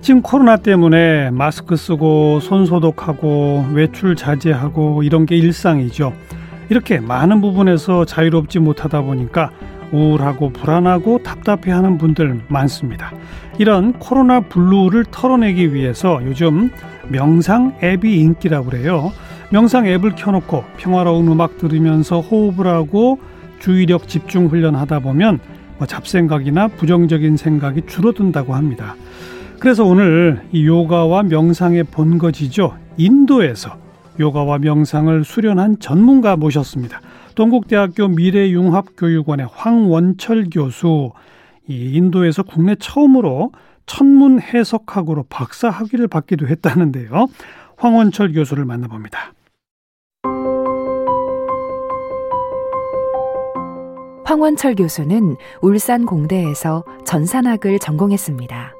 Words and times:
지금 0.00 0.22
코로나 0.22 0.56
때문에 0.56 1.30
마스크 1.30 1.76
쓰고 1.76 2.40
손 2.40 2.64
소독하고 2.64 3.66
외출 3.72 4.16
자제하고 4.16 5.02
이런 5.02 5.26
게 5.26 5.36
일상이죠. 5.36 6.14
이렇게 6.70 7.00
많은 7.00 7.40
부분에서 7.42 8.06
자유롭지 8.06 8.60
못하다 8.60 9.02
보니까 9.02 9.50
우울하고 9.92 10.50
불안하고 10.50 11.22
답답해 11.22 11.70
하는 11.70 11.98
분들 11.98 12.42
많습니다. 12.48 13.12
이런 13.58 13.92
코로나 13.94 14.40
블루를 14.40 15.04
털어내기 15.10 15.74
위해서 15.74 16.20
요즘 16.24 16.70
명상 17.08 17.76
앱이 17.82 18.20
인기라고 18.20 18.70
그래요. 18.70 19.12
명상 19.50 19.86
앱을 19.86 20.14
켜놓고 20.14 20.64
평화로운 20.78 21.28
음악 21.28 21.58
들으면서 21.58 22.20
호흡을 22.20 22.66
하고 22.66 23.18
주의력 23.58 24.08
집중 24.08 24.46
훈련하다 24.46 25.00
보면 25.00 25.40
뭐 25.76 25.86
잡생각이나 25.86 26.68
부정적인 26.68 27.36
생각이 27.36 27.82
줄어든다고 27.86 28.54
합니다. 28.54 28.94
그래서 29.60 29.84
오늘 29.84 30.40
이 30.52 30.66
요가와 30.66 31.24
명상의 31.24 31.84
본거지죠. 31.84 32.78
인도에서 32.96 33.76
요가와 34.18 34.58
명상을 34.58 35.22
수련한 35.22 35.78
전문가 35.78 36.34
모셨습니다. 36.34 37.02
동국대학교 37.34 38.08
미래융합교육원의 38.08 39.48
황원철 39.52 40.46
교수, 40.50 41.12
이 41.68 41.92
인도에서 41.94 42.42
국내 42.42 42.74
처음으로 42.74 43.52
천문 43.84 44.40
해석학으로 44.40 45.26
박사 45.28 45.68
학위를 45.68 46.08
받기도 46.08 46.48
했다는데요. 46.48 47.26
황원철 47.76 48.32
교수를 48.32 48.64
만나봅니다. 48.64 49.34
황원철 54.24 54.74
교수는 54.76 55.36
울산 55.60 56.06
공대에서 56.06 56.82
전산학을 57.04 57.78
전공했습니다. 57.78 58.79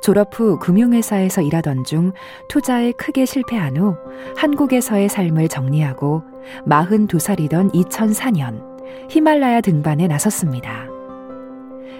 졸업 0.00 0.38
후 0.38 0.58
금융회사에서 0.58 1.42
일하던 1.42 1.84
중 1.84 2.12
투자에 2.48 2.92
크게 2.92 3.24
실패한 3.24 3.76
후 3.76 3.96
한국에서의 4.36 5.08
삶을 5.08 5.48
정리하고 5.48 6.22
42살이던 6.66 7.72
2004년 7.72 8.62
히말라야 9.10 9.60
등반에 9.60 10.06
나섰습니다. 10.06 10.88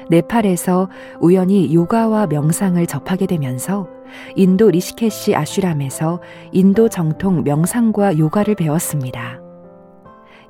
네팔에서 0.09 0.89
우연히 1.21 1.75
요가와 1.75 2.27
명상을 2.29 2.85
접하게 2.87 3.27
되면서 3.27 3.89
인도 4.37 4.71
리시케시 4.71 5.35
아슈람에서 5.35 6.21
인도 6.53 6.89
정통 6.89 7.43
명상과 7.43 8.19
요가를 8.19 8.55
배웠습니다. 8.55 9.41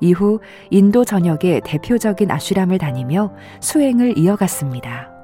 이후 0.01 0.41
인도 0.71 1.05
전역의 1.07 1.63
대표적인 1.65 2.31
아슈람을 2.31 2.77
다니며 2.79 3.33
수행을 3.61 4.19
이어갔습니다. 4.19 5.16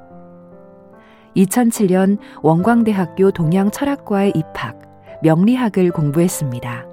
2007년 1.36 2.18
원광대학교 2.42 3.30
동양철학과에 3.30 4.32
입학, 4.34 4.80
명리학을 5.22 5.90
공부했습니다. 5.90 6.86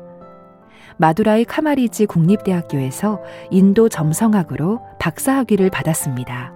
마두라이 0.97 1.45
카마리지 1.45 2.05
국립대학교에서 2.07 3.21
인도 3.51 3.87
점성학으로 3.87 4.81
박사학위를 4.99 5.69
받았습니다. 5.69 6.53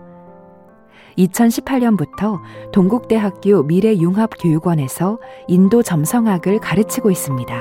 2018년부터 1.18 2.40
동국대학교 2.74 3.64
미래융합교육원에서 3.64 5.20
인도 5.48 5.84
점성학을 5.84 6.60
가르치고 6.60 7.12
있습니다. 7.12 7.56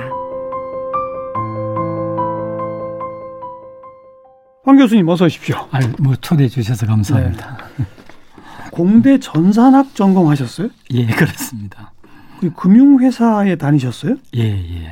황 4.65 4.77
교수님 4.77 5.09
어서 5.09 5.27
오십시오. 5.27 5.57
아, 5.71 5.81
뭐 6.01 6.15
초대해 6.17 6.49
주셔서 6.49 6.87
감사합니다. 6.87 7.59
네. 7.79 7.85
공대 8.73 9.21
전산학 9.21 9.95
전공하셨어요? 9.95 10.71
예, 10.93 11.07
그렇습니다. 11.15 11.93
그 12.41 12.51
금융회사에 12.55 13.57
다니셨어요? 13.57 14.17
예, 14.35 14.43
예. 14.43 14.91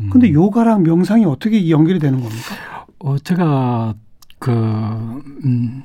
음. 0.00 0.10
근데 0.10 0.32
요가랑 0.32 0.84
명상이 0.84 1.24
어떻게 1.24 1.68
연결이 1.68 1.98
되는 1.98 2.20
겁니까? 2.20 2.86
어, 3.00 3.18
제가 3.18 3.94
그, 4.38 4.52
음, 5.44 5.82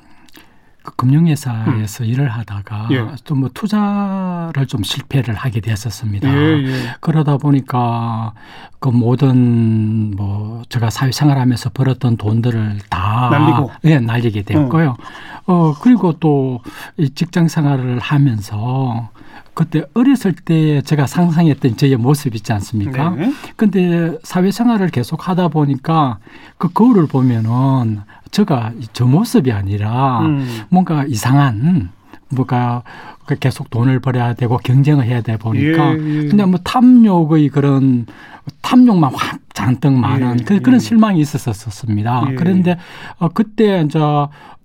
그 0.84 0.96
금융회사에서 0.98 2.04
음. 2.04 2.10
일을 2.10 2.30
하다가 2.30 2.90
예. 2.92 3.08
좀뭐 3.24 3.50
투자를 3.54 4.68
좀 4.68 4.84
실패를 4.84 5.34
하게 5.34 5.62
됐었습니다. 5.62 6.28
예, 6.30 6.64
예. 6.66 6.96
그러다 7.00 7.38
보니까 7.38 8.34
그 8.80 8.90
모든 8.90 10.12
뭐 10.16 10.62
제가 10.68 10.90
사회생활하면서 10.90 11.70
벌었던 11.70 12.18
돈들을 12.18 12.80
다 12.90 13.30
날리고 13.32 13.72
예 13.86 14.00
날리게 14.00 14.44
됐고요. 14.44 14.98
어, 15.46 15.54
어 15.54 15.76
그리고 15.82 16.14
또 16.20 16.60
직장 17.16 17.48
생활을 17.48 18.00
하면서 18.00 19.10
그때 19.54 19.84
어렸을 19.94 20.34
때 20.34 20.82
제가 20.82 21.08
상상했던 21.08 21.78
저의 21.78 21.96
모습 21.96 22.36
있지 22.36 22.52
않습니까? 22.54 23.12
네. 23.12 23.32
근데 23.56 24.18
사회생활을 24.24 24.90
계속 24.90 25.30
하다 25.30 25.50
보니까 25.50 26.18
그 26.58 26.70
거울을 26.74 27.08
보면은 27.08 28.02
저가 28.34 28.74
저 28.94 29.06
모습이 29.06 29.52
아니라 29.52 30.22
음. 30.22 30.64
뭔가 30.70 31.06
이상한 31.06 31.92
뭐가 32.30 32.82
계속 33.40 33.70
돈을 33.70 34.00
벌어야 34.00 34.34
되고 34.34 34.58
경쟁을 34.58 35.06
해야 35.06 35.22
되다 35.22 35.38
보니까 35.38 35.94
예, 35.94 35.94
예. 35.94 36.28
근데 36.28 36.44
뭐 36.46 36.60
탐욕의 36.64 37.50
그런 37.50 38.08
탐욕만 38.62 39.14
확 39.14 39.40
잔뜩 39.54 39.94
많은 39.94 40.40
예, 40.40 40.44
그, 40.44 40.60
그런 40.62 40.76
예. 40.76 40.80
실망이 40.80 41.20
있었었습니다. 41.22 42.26
예. 42.32 42.36
그런데 42.36 42.78
어 43.20 43.30
그때 43.30 43.84
이제 43.86 44.00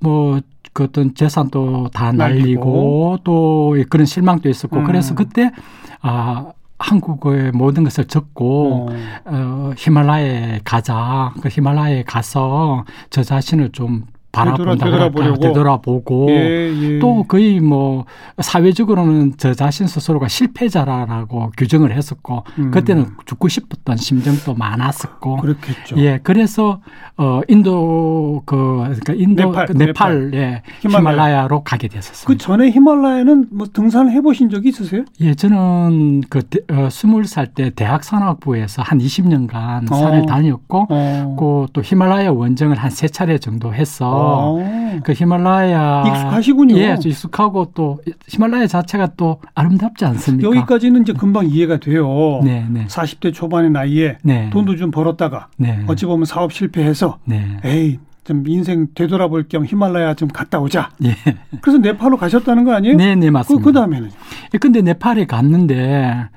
뭐그 0.01 0.85
어떤 0.85 1.15
재산도 1.15 1.91
다 1.93 2.11
날리고, 2.11 2.41
날리고 2.41 3.19
또 3.23 3.77
그런 3.91 4.07
실망도 4.07 4.49
있었고 4.49 4.79
음. 4.79 4.85
그래서 4.85 5.15
그때 5.15 5.53
아 6.01 6.53
한국의 6.79 7.53
모든 7.53 7.85
것을 7.85 8.05
적고 8.05 8.89
어. 8.91 8.97
어, 9.25 9.73
히말라야에 9.77 10.61
가자. 10.65 11.33
그 11.43 11.49
히말라야에 11.49 12.05
가서 12.05 12.85
저 13.11 13.23
자신을 13.23 13.73
좀 13.73 14.07
바라본다 14.31 14.85
되돌아보려고 14.85 15.41
되돌아보고 15.41 16.27
예, 16.31 16.71
예. 16.75 16.99
또 16.99 17.25
거의 17.25 17.61
뭐 17.61 18.05
사회적으로는 18.39 19.35
저 19.39 19.55
자신 19.55 19.87
스스로가 19.87 20.29
실패자라고 20.29 21.53
규정을 21.57 21.93
했었고 21.97 22.45
음. 22.59 22.71
그때는 22.71 23.07
죽고 23.25 23.49
싶었던 23.49 23.97
심정도 23.97 24.55
많았었고 24.55 25.37
그렇겠죠. 25.39 25.97
예, 25.99 26.21
그래서 26.23 26.81
어 27.17 27.41
인도 27.49 28.43
그 28.45 28.85
그러니까 28.85 29.13
인도 29.15 29.47
네팔, 29.47 29.67
그 29.67 29.73
네팔, 29.73 30.31
예 30.35 30.63
히말라야. 30.81 31.49
로 31.49 31.63
가게 31.63 31.89
됐었습니다. 31.89 32.27
그 32.27 32.37
전에 32.37 32.71
히말라야는 32.71 33.47
뭐 33.53 33.67
등산을 33.73 34.13
해보신 34.13 34.51
적이 34.51 34.69
있으세요? 34.69 35.05
예, 35.21 35.35
저는 35.35 36.21
그 36.29 36.41
어, 36.71 36.89
스물 36.91 37.25
살때 37.25 37.71
대학 37.71 38.05
산악부에서 38.05 38.83
한 38.83 38.99
20년간 38.99 39.91
어. 39.91 39.95
산을 39.97 40.27
다녔고 40.27 40.87
어. 40.91 41.37
그또 41.39 41.81
히말라야 41.83 42.31
원정을 42.33 42.77
한 42.77 42.89
세 42.99 43.07
차례 43.07 43.39
정도 43.39 43.73
했어. 43.73 44.18
어. 44.19 45.01
그 45.05 45.13
히말라야 45.13 46.05
익숙하시군요. 46.09 46.77
예, 46.79 46.97
익숙하고 47.05 47.73
또 47.75 47.99
히말라야 48.29 48.67
자체가 48.67 49.11
또 49.17 49.41
아름답지 49.55 50.05
않습니까? 50.05 50.49
여기까지는 50.49 51.03
이제 51.03 51.13
금방 51.13 51.47
이해가 51.47 51.79
돼요. 51.79 52.41
네, 52.43 52.67
네. 52.69 52.87
40대 52.87 53.33
초반의 53.33 53.71
나이에 53.71 54.19
네. 54.23 54.51
돈도 54.51 54.77
좀 54.77 54.91
벌었다가 54.91 55.49
네. 55.57 55.85
어찌 55.87 56.07
보면 56.07 56.25
사업 56.25 56.53
실패해서 56.53 57.19
네. 57.25 57.59
에이 57.65 57.99
좀 58.25 58.45
인생 58.47 58.89
되돌아볼 58.95 59.49
겸 59.49 59.65
히말라야 59.65 60.15
좀 60.15 60.29
갔다 60.29 60.61
오자. 60.61 60.91
예. 61.05 61.15
그래서 61.63 61.79
네팔로 61.79 62.19
가셨다는 62.19 62.65
거 62.65 62.75
아니에요? 62.75 62.97
네, 62.97 63.15
네 63.15 63.31
맞습니다. 63.31 63.65
그, 63.65 63.71
그 63.71 63.73
다음에는? 63.73 64.11
예, 64.53 64.59
근데 64.59 64.83
네팔에 64.83 65.25
갔는데 65.25 66.29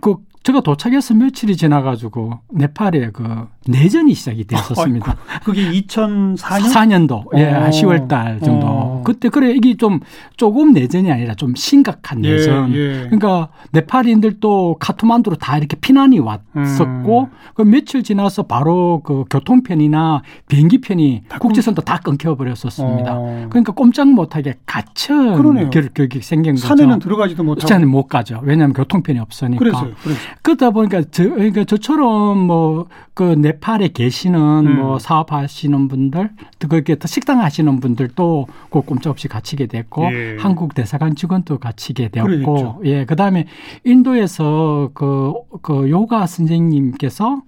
그 0.00 0.16
제가 0.42 0.62
도착해서 0.62 1.14
며칠이 1.14 1.56
지나가지고 1.56 2.40
네팔에 2.52 3.10
그 3.12 3.46
내전이 3.68 4.14
시작이 4.14 4.44
됐었습니다. 4.44 5.10
아이고, 5.10 5.44
그게 5.44 5.70
2004년? 5.70 6.36
4년도, 6.38 7.38
예, 7.38 7.52
어. 7.52 7.70
10월 7.70 8.08
달 8.08 8.40
정도. 8.40 8.66
어. 8.66 9.02
그때 9.04 9.28
그래, 9.28 9.52
이게 9.52 9.76
좀 9.76 10.00
조금 10.36 10.72
내전이 10.72 11.12
아니라 11.12 11.34
좀 11.34 11.54
심각한 11.54 12.24
예, 12.24 12.32
내전. 12.32 12.72
예, 12.72 12.78
예. 12.78 12.92
그러니까 13.04 13.48
네팔인들도 13.72 14.76
카트만두로 14.80 15.36
다 15.36 15.58
이렇게 15.58 15.76
피난이 15.76 16.18
왔었고, 16.18 17.22
음. 17.22 17.36
그 17.54 17.62
며칠 17.62 18.02
지나서 18.02 18.44
바로 18.44 19.02
그 19.04 19.24
교통편이나 19.30 20.22
비행기편이 20.48 21.24
국제선도 21.38 21.82
다 21.82 22.00
끊겨 22.02 22.34
버렸었습니다. 22.34 23.14
어. 23.16 23.46
그러니까 23.50 23.72
꼼짝 23.72 24.08
못하게 24.08 24.54
갇힌 24.64 25.68
격이 25.70 26.22
생긴 26.22 26.54
거죠. 26.54 26.68
산에는 26.68 26.98
들어가지도 27.00 27.42
못하고. 27.44 27.66
산에 27.66 27.84
못 27.84 28.06
가죠. 28.06 28.40
왜냐하면 28.42 28.72
교통편이 28.72 29.18
없으니까. 29.18 29.58
그래서요, 29.58 29.92
그래서. 30.02 30.20
그러다 30.42 30.70
보니까 30.70 31.02
저, 31.10 31.24
그러니까 31.24 31.64
저처럼 31.64 32.38
뭐그 32.38 33.36
네 33.38 33.57
팔에 33.60 33.88
계시는 33.88 34.66
음. 34.66 34.76
뭐 34.76 34.98
사업하시는 34.98 35.88
분들, 35.88 36.30
그렇게 36.68 36.96
식당 37.04 37.40
하시는 37.40 37.80
분들도 37.80 38.46
그 38.70 38.80
꼼짝없이 38.82 39.28
갇히게 39.28 39.66
됐고 39.66 40.12
예. 40.12 40.36
한국 40.38 40.74
대사관 40.74 41.14
직원도 41.14 41.58
갇히게 41.58 42.08
되었고, 42.08 42.30
그러겠죠. 42.30 42.80
예, 42.84 43.04
그 43.04 43.16
다음에 43.16 43.46
인도에서 43.84 44.90
그, 44.94 45.32
그 45.62 45.90
요가 45.90 46.26
선생님께서 46.26 47.42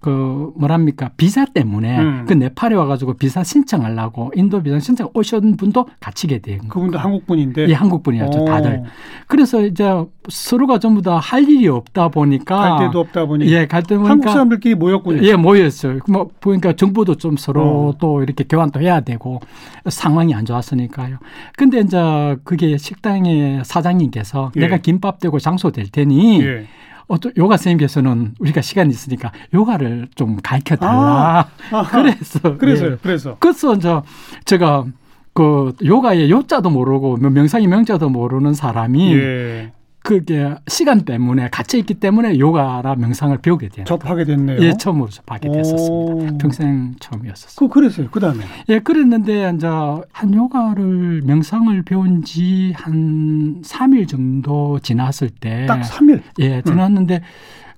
그 0.00 0.52
뭐랍니까 0.56 1.10
비자 1.16 1.44
때문에 1.44 1.98
음. 1.98 2.24
그 2.28 2.32
네팔에 2.32 2.74
와가지고 2.76 3.14
비자 3.14 3.42
신청하려고 3.42 4.30
인도 4.36 4.62
비자 4.62 4.78
신청 4.78 5.10
오신 5.12 5.56
분도 5.56 5.86
갇히게 6.00 6.38
된. 6.38 6.68
그분도 6.68 6.98
한국 6.98 7.26
분인데 7.26 7.68
예 7.68 7.74
한국 7.74 8.02
분이었죠 8.04 8.44
다들. 8.44 8.84
그래서 9.26 9.60
이제 9.64 9.90
서로가 10.28 10.78
전부 10.78 11.02
다 11.02 11.18
할 11.18 11.42
일이 11.48 11.66
없다 11.68 12.08
보니까 12.08 12.76
갈 12.76 12.86
데도 12.86 13.00
없다 13.00 13.26
보니 13.26 13.48
예갈때 13.50 13.96
보니까 13.96 14.10
한국 14.12 14.30
사람들끼리 14.30 14.74
모였군요. 14.76 15.22
예 15.24 15.34
모였어요. 15.34 15.98
뭐 16.08 16.30
보니까 16.40 16.74
정부도 16.74 17.16
좀 17.16 17.36
서로 17.36 17.88
어. 17.88 17.94
또 17.98 18.22
이렇게 18.22 18.44
교환도 18.44 18.80
해야 18.80 19.00
되고 19.00 19.40
상황이 19.88 20.32
안 20.34 20.44
좋았으니까요. 20.44 21.18
근데 21.56 21.80
이제 21.80 22.36
그게 22.44 22.76
식당의 22.78 23.62
사장님께서 23.64 24.52
예. 24.56 24.60
내가 24.60 24.76
김밥 24.78 25.18
되고 25.18 25.38
장소 25.38 25.70
될 25.70 25.88
테니. 25.90 26.40
예. 26.42 26.66
어떤 27.08 27.32
요가 27.36 27.56
선생님께서는 27.56 28.34
우리가 28.38 28.60
시간이 28.60 28.90
있으니까 28.90 29.32
요가를 29.52 30.08
좀 30.14 30.36
가르쳐 30.42 30.76
달라. 30.76 31.48
아, 31.70 31.82
그래서 31.90 32.56
그래서요. 32.58 32.92
예. 32.92 32.96
그래서 33.02 33.36
그래서 33.40 33.74
이제 33.74 34.00
제가 34.44 34.84
그 35.32 35.72
요가의 35.84 36.30
요자도 36.30 36.70
모르고 36.70 37.16
명상의 37.16 37.66
명자도 37.66 38.10
모르는 38.10 38.54
사람이 38.54 39.14
예. 39.14 39.72
그게 40.02 40.54
시간 40.68 41.00
때문에 41.04 41.48
갇혀 41.50 41.76
있기 41.78 41.94
때문에 41.94 42.38
요가나 42.38 42.94
명상을 42.94 43.36
배우게 43.38 43.68
돼요. 43.68 43.84
접하게 43.84 44.24
됐네요. 44.24 44.58
예, 44.60 44.72
처음으로 44.72 45.08
접하게 45.10 45.50
됐었습니다. 45.50 46.34
오. 46.34 46.38
평생 46.38 46.94
처음이었었어요. 47.00 47.56
그 47.56 47.68
그랬어요. 47.72 48.08
그다음에. 48.10 48.44
예, 48.68 48.78
그랬는데 48.78 49.52
이제 49.54 49.66
한 49.66 50.34
요가를 50.34 51.22
명상을 51.24 51.82
배운 51.82 52.22
지 52.22 52.72
한 52.74 53.60
3일 53.62 54.08
정도 54.08 54.78
지났을 54.78 55.30
때 55.30 55.66
딱 55.66 55.80
3일. 55.82 56.22
예, 56.38 56.62
지났는데 56.62 57.16
음. 57.16 57.20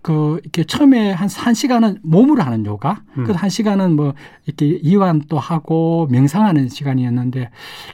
그 0.02 0.41
이렇게 0.43 0.64
처음에 0.64 1.12
한, 1.12 1.29
한 1.29 1.52
시간은 1.52 1.99
몸으로 2.02 2.43
하는 2.43 2.64
요가, 2.64 3.02
음. 3.19 3.25
그한 3.25 3.50
시간은 3.50 3.97
뭐 3.97 4.14
이렇게 4.47 4.67
이완도 4.67 5.38
하고 5.38 6.08
명상하는 6.11 6.69
시간이었는데 6.69 7.50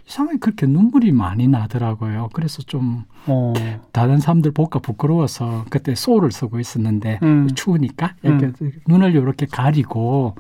이상하게 0.07 0.39
그렇게 0.39 0.67
눈물이 0.67 1.13
많이 1.13 1.49
나더라고요. 1.49 2.29
그래서 2.33 2.63
좀 2.63 3.05
어. 3.27 3.53
다른 3.93 4.19
사람들 4.19 4.53
볼까 4.53 4.79
부끄러워서 4.79 5.65
그때 5.69 5.95
소를 5.95 6.31
쓰고 6.31 6.61
있었는데 6.61 7.19
음. 7.23 7.49
추우니까 7.55 8.15
이렇게 8.23 8.53
음. 8.61 8.73
눈을 8.87 9.15
이렇게 9.15 9.47
가리고 9.47 10.37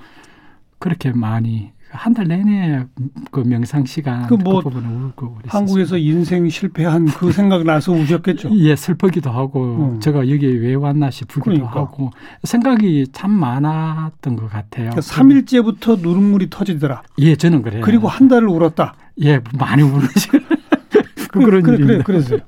그렇게 0.78 1.10
많이 1.10 1.72
한 1.96 2.14
달 2.14 2.28
내내 2.28 2.84
그 3.30 3.40
명상 3.40 3.84
시간 3.84 4.26
그뭐 4.26 4.62
그 4.62 4.68
울고 4.70 5.38
한국에서 5.48 5.98
인생 5.98 6.48
실패한 6.48 7.06
그 7.06 7.30
생각 7.32 7.64
나서 7.64 7.92
우셨겠죠. 7.92 8.50
예, 8.58 8.74
슬프기도 8.76 9.30
하고 9.30 9.92
음. 9.94 10.00
제가 10.00 10.28
여기 10.30 10.46
왜 10.46 10.74
왔나 10.74 11.10
싶기도 11.10 11.40
그러니까. 11.42 11.68
하고 11.68 12.10
생각이 12.44 13.08
참 13.12 13.30
많았던 13.32 14.36
것 14.36 14.48
같아요. 14.50 14.90
그러니까 14.90 15.00
3일째부터 15.00 16.00
눈물이 16.00 16.48
터지더라. 16.50 17.02
예, 17.18 17.36
저는 17.36 17.62
그래요. 17.62 17.82
그리고 17.84 18.08
한 18.08 18.28
달을 18.28 18.48
울었다. 18.48 18.94
예, 19.22 19.40
많이 19.58 19.82
울으시. 19.82 20.28
그, 21.30 21.40
그런 21.40 21.62
그래, 21.62 21.76
일입니다. 21.76 21.86
그래, 21.86 22.02
그래서요. 22.04 22.38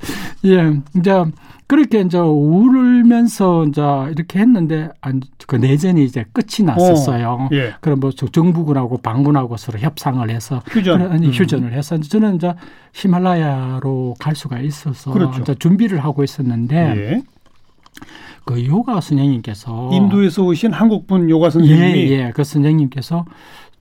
예, 0.46 0.80
이제 0.98 1.24
그렇게 1.68 2.00
이제 2.00 2.18
울면서 2.18 3.66
이제 3.66 3.82
이렇게 4.10 4.38
했는데 4.38 4.88
그 5.46 5.56
내전이 5.56 6.02
이제 6.02 6.24
끝이 6.32 6.66
났었어요. 6.66 7.28
어, 7.28 7.48
예. 7.52 7.74
그럼 7.80 8.00
뭐 8.00 8.10
정부군하고 8.10 8.98
방군하고 8.98 9.58
서로 9.58 9.78
협상을 9.78 10.28
해서 10.30 10.62
휴전, 10.66 11.12
아니, 11.12 11.26
음. 11.26 11.32
휴전을 11.32 11.74
해서 11.74 12.00
저는 12.00 12.36
이제 12.36 12.54
히말라야로 12.94 14.16
갈 14.18 14.34
수가 14.34 14.60
있어서 14.60 15.12
그렇죠. 15.12 15.42
이제 15.42 15.54
준비를 15.56 16.02
하고 16.02 16.24
있었는데 16.24 16.76
예. 16.76 17.22
그 18.46 18.64
요가 18.64 19.02
선생님께서 19.02 19.90
인도에서 19.92 20.44
오신 20.44 20.72
한국분 20.72 21.28
요가 21.28 21.50
선생님이 21.50 22.10
예, 22.12 22.28
예. 22.28 22.32
그 22.34 22.44
선생님께서 22.44 23.26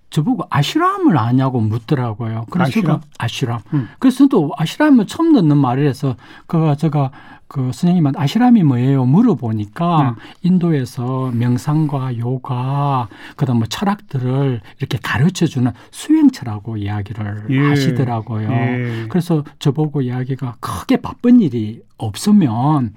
저보고 0.09 0.43
아시람을 0.49 1.17
아냐고 1.17 1.59
묻더라고요. 1.61 2.45
그래서 2.49 2.67
아시람? 2.67 3.01
아시람. 3.17 3.59
음. 3.73 3.89
그래서 3.99 4.27
또 4.27 4.51
아시람을 4.57 5.07
처음 5.07 5.33
듣는 5.33 5.57
말이라서 5.57 6.15
그 6.47 6.75
제가 6.77 7.11
그 7.47 7.61
선생님한테 7.61 8.19
아시람이 8.19 8.63
뭐예요? 8.63 9.05
물어보니까 9.05 10.09
음. 10.09 10.15
인도에서 10.43 11.31
명상과 11.33 12.17
요가 12.17 13.07
그다음 13.35 13.59
뭐 13.59 13.67
철학들을 13.67 14.61
이렇게 14.79 14.97
가르쳐 15.01 15.45
주는 15.45 15.71
수행처라고 15.91 16.77
이야기를 16.77 17.45
예. 17.49 17.59
하시더라고요. 17.59 18.51
예. 18.51 19.05
그래서 19.09 19.43
저보고 19.59 20.01
이야기가 20.01 20.57
크게 20.59 20.97
바쁜 20.97 21.39
일이 21.39 21.81
없으면 21.97 22.93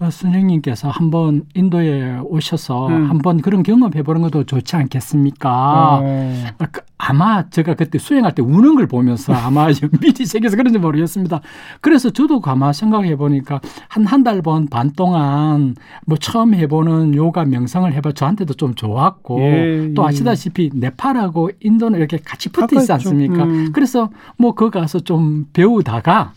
어, 0.00 0.10
선생님께서 0.10 0.90
한번 0.90 1.44
인도에 1.54 2.18
오셔서 2.24 2.88
음. 2.88 3.10
한번 3.10 3.40
그런 3.40 3.62
경험해 3.62 4.02
보는 4.02 4.22
것도 4.22 4.42
좋지 4.42 4.74
않겠습니까? 4.74 6.00
아, 6.58 6.66
그, 6.72 6.80
아마 6.98 7.48
제가 7.48 7.74
그때 7.74 7.98
수행할 7.98 8.34
때 8.34 8.42
우는 8.42 8.74
걸 8.74 8.88
보면서 8.88 9.32
아마 9.38 9.68
미리 10.00 10.26
새겨서 10.26 10.56
그런지 10.56 10.80
모르겠습니다. 10.80 11.40
그래서 11.80 12.10
저도 12.10 12.40
가만 12.40 12.72
생각해 12.72 13.14
보니까 13.16 13.60
한 13.88 14.04
한 14.04 14.24
달 14.24 14.42
반 14.42 14.66
반 14.68 14.90
동안 14.90 15.76
뭐 16.06 16.18
처음 16.18 16.54
해보는 16.54 17.14
요가 17.14 17.44
명상을 17.44 17.92
해봐 17.92 18.12
저한테도 18.12 18.54
좀 18.54 18.74
좋았고 18.74 19.40
예, 19.42 19.92
또 19.94 20.02
예. 20.02 20.08
아시다시피 20.08 20.70
네팔하고 20.74 21.50
인도는 21.60 22.00
이렇게 22.00 22.16
같이 22.18 22.48
붙어 22.48 22.80
있지 22.80 22.92
않습니까? 22.92 23.44
음. 23.44 23.70
그래서 23.72 24.10
뭐 24.38 24.54
그 24.54 24.70
가서 24.70 24.98
좀 24.98 25.46
배우다가 25.52 26.32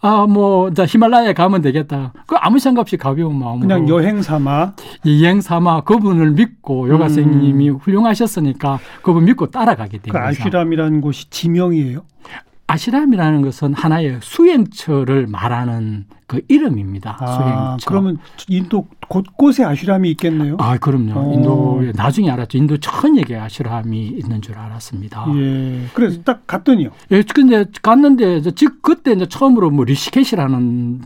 아, 0.00 0.26
뭐, 0.26 0.72
자, 0.72 0.84
히말라야에 0.84 1.32
가면 1.32 1.62
되겠다. 1.62 2.12
그 2.26 2.36
아무 2.36 2.58
생각 2.58 2.82
없이 2.82 2.96
가벼운 2.96 3.38
마음으로. 3.38 3.60
그냥 3.60 3.88
여행 3.88 4.22
삼아. 4.22 4.74
여행 5.06 5.40
삼아 5.40 5.82
그분을 5.82 6.32
믿고 6.32 6.88
요가 6.88 7.08
선생님이 7.08 7.70
음. 7.70 7.76
훌륭하셨으니까 7.76 8.78
그분 9.02 9.24
믿고 9.24 9.50
따라가게 9.50 9.98
됩니다. 9.98 10.12
그 10.12 10.18
아시람이라는 10.18 11.00
곳이 11.00 11.30
지명이에요? 11.30 12.02
아시람이라는 12.68 13.42
것은 13.42 13.74
하나의 13.74 14.18
수행처를 14.22 15.26
말하는 15.28 16.06
그 16.26 16.40
이름입니다. 16.48 17.16
아, 17.20 17.26
수행처. 17.26 17.88
그러면 17.88 18.18
인도 18.48 18.88
곳곳에 19.08 19.62
아시람이 19.64 20.10
있겠네요. 20.12 20.56
아, 20.58 20.76
그럼요. 20.76 21.12
오. 21.12 21.30
어. 21.30 21.32
인도 21.32 21.82
나중에 21.94 22.30
알았죠. 22.30 22.58
인도 22.58 22.76
전역에 22.78 23.36
아시람이 23.36 24.06
있는 24.08 24.42
줄 24.42 24.58
알았습니다. 24.58 25.26
예. 25.36 25.82
그래서 25.94 26.20
딱 26.22 26.46
갔더니요. 26.46 26.90
예, 27.12 27.22
근데 27.22 27.64
갔는데 27.82 28.42
즉 28.56 28.82
그때 28.82 29.12
이제 29.12 29.26
처음으로 29.26 29.70
뭐 29.70 29.84
리시케시라는 29.84 31.02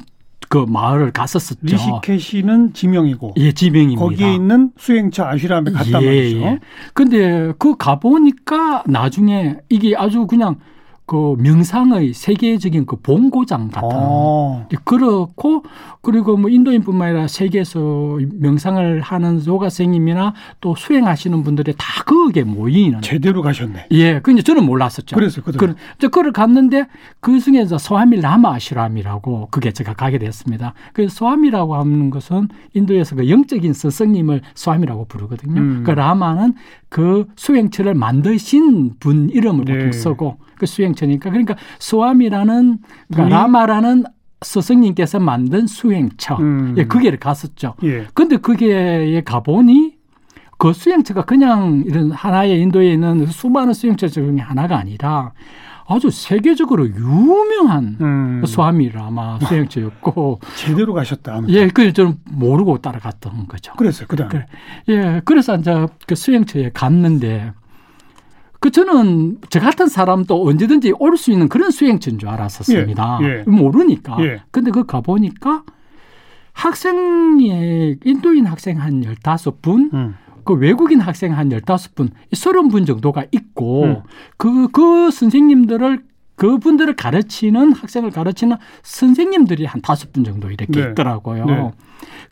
그 0.49 0.64
마을을 0.67 1.12
갔었었죠. 1.12 1.59
리시케시는 1.62 2.73
지명이고. 2.73 3.35
예, 3.37 3.52
지명입니다. 3.52 4.00
거기에 4.00 4.35
있는 4.35 4.73
수행처 4.79 5.25
아시람에 5.25 5.71
갔단 5.71 6.02
예, 6.02 6.07
말이죠. 6.07 6.38
예. 6.40 6.59
근데 6.95 7.52
그 7.59 7.76
가보니까 7.76 8.85
나중에 8.87 9.59
이게 9.69 9.95
아주 9.95 10.26
그냥 10.26 10.57
그 11.11 11.35
명상의 11.40 12.12
세계적인 12.12 12.87
그 12.87 12.95
본고장 12.95 13.71
같은 13.71 13.88
어. 13.93 14.69
그렇고 14.85 15.64
그리고 16.02 16.37
뭐 16.37 16.49
인도인뿐만 16.49 17.09
아니라 17.09 17.26
세계에서 17.26 18.21
명상을 18.35 19.00
하는 19.00 19.45
요가 19.45 19.71
선생님이나 19.71 20.35
또 20.61 20.76
수행하시는 20.76 21.43
분들이 21.43 21.75
다 21.76 22.05
거기에 22.05 22.45
모이는 22.45 23.00
제대로 23.02 23.43
가셨네. 23.43 23.88
예, 23.90 24.21
근데 24.21 24.43
저는 24.43 24.64
몰랐었죠. 24.64 25.17
그래서 25.17 25.43
그저 25.43 26.09
그를 26.11 26.33
갔는데 26.33 26.87
그 27.19 27.40
중에서 27.40 27.76
소아미 27.76 28.21
라마 28.21 28.55
아시람이라고 28.55 29.49
그게 29.50 29.73
제가 29.73 29.95
가게 29.95 30.17
됐습니다. 30.17 30.75
그 30.93 31.09
소아미라고 31.09 31.75
하는 31.75 32.11
것은 32.11 32.47
인도에서 32.73 33.17
그 33.17 33.29
영적인 33.29 33.73
스승님을 33.73 34.43
소아미라고 34.55 35.07
부르거든요. 35.07 35.61
음. 35.61 35.83
그 35.85 35.90
라마는 35.90 36.55
그 36.88 37.26
수행처를 37.35 37.95
만드신 37.95 38.99
분 39.00 39.29
이름을 39.31 39.64
보통 39.64 39.90
네. 39.90 39.93
쓰고 39.93 40.38
그 40.61 40.67
수행처니까 40.67 41.31
그러니까 41.31 41.57
소암이라는 41.79 42.79
그러니까 43.11 43.37
라마라는 43.37 44.05
스승님께서 44.43 45.19
만든 45.19 45.67
수행처 45.67 46.37
음. 46.37 46.75
예, 46.76 46.85
그게 46.85 47.17
갔었죠. 47.17 47.75
예. 47.83 48.07
근데 48.12 48.37
그게 48.37 49.23
가보니 49.25 49.97
그 50.59 50.75
수행처가 50.75 51.25
그냥 51.25 51.83
이런 51.87 52.11
하나의 52.11 52.61
인도에 52.61 52.93
있는 52.93 53.25
수많은 53.26 53.73
수행처 53.73 54.09
중에 54.09 54.38
하나가 54.38 54.79
아니라 54.79 55.33
아주 55.88 56.11
세계적으로 56.11 56.87
유명한 56.88 57.97
음. 58.00 58.43
스와미 58.47 58.90
라마 58.90 59.40
수행처였고 59.40 60.40
제대로 60.57 60.93
가셨다. 60.93 61.37
아무튼. 61.37 61.55
예, 61.55 61.69
그 61.69 61.93
저는 61.93 62.19
모르고 62.31 62.79
따라갔던 62.79 63.49
거죠. 63.49 63.73
그랬어요. 63.73 64.07
그다음. 64.07 64.29
그래. 64.29 64.47
예, 64.90 65.23
그래서 65.25 65.57
이제 65.57 65.87
그 66.07 66.14
수행처에 66.14 66.71
갔는데 66.75 67.52
그 68.61 68.71
저는 68.71 69.38
저 69.49 69.59
같은 69.61 69.88
사람도 69.88 70.47
언제든지 70.47 70.93
올 70.99 71.17
수 71.17 71.33
있는 71.33 71.49
그런 71.49 71.71
수행처인 71.71 72.19
줄 72.19 72.29
알았었습니다. 72.29 73.19
예, 73.23 73.26
예. 73.47 73.50
모르니까. 73.50 74.17
예. 74.21 74.43
근데 74.50 74.71
그 74.71 74.85
가보니까 74.85 75.64
학생이 76.52 77.97
인도인 78.05 78.47
학생 78.47 78.81
한 78.81 79.05
열다섯 79.05 79.62
분 79.62 79.90
음. 79.95 80.14
그 80.45 80.55
외국인 80.55 81.00
학생 81.00 81.37
한 81.37 81.50
열다섯 81.52 81.95
분 81.95 82.11
서른 82.33 82.69
분 82.69 82.85
정도가 82.85 83.25
있고 83.33 83.85
음. 83.85 84.02
그 84.37 85.11
선생님들을 85.11 86.02
그분들을 86.41 86.97
가르치는 86.97 87.73
학생을 87.75 88.11
가르치는 88.11 88.57
선생님들이 88.83 89.67
한 89.67 89.83
다섯 89.83 90.11
분 90.11 90.25
정도 90.25 90.51
이렇게 90.51 90.81
네. 90.81 90.91
있더라고요. 90.91 91.45
네. 91.45 91.71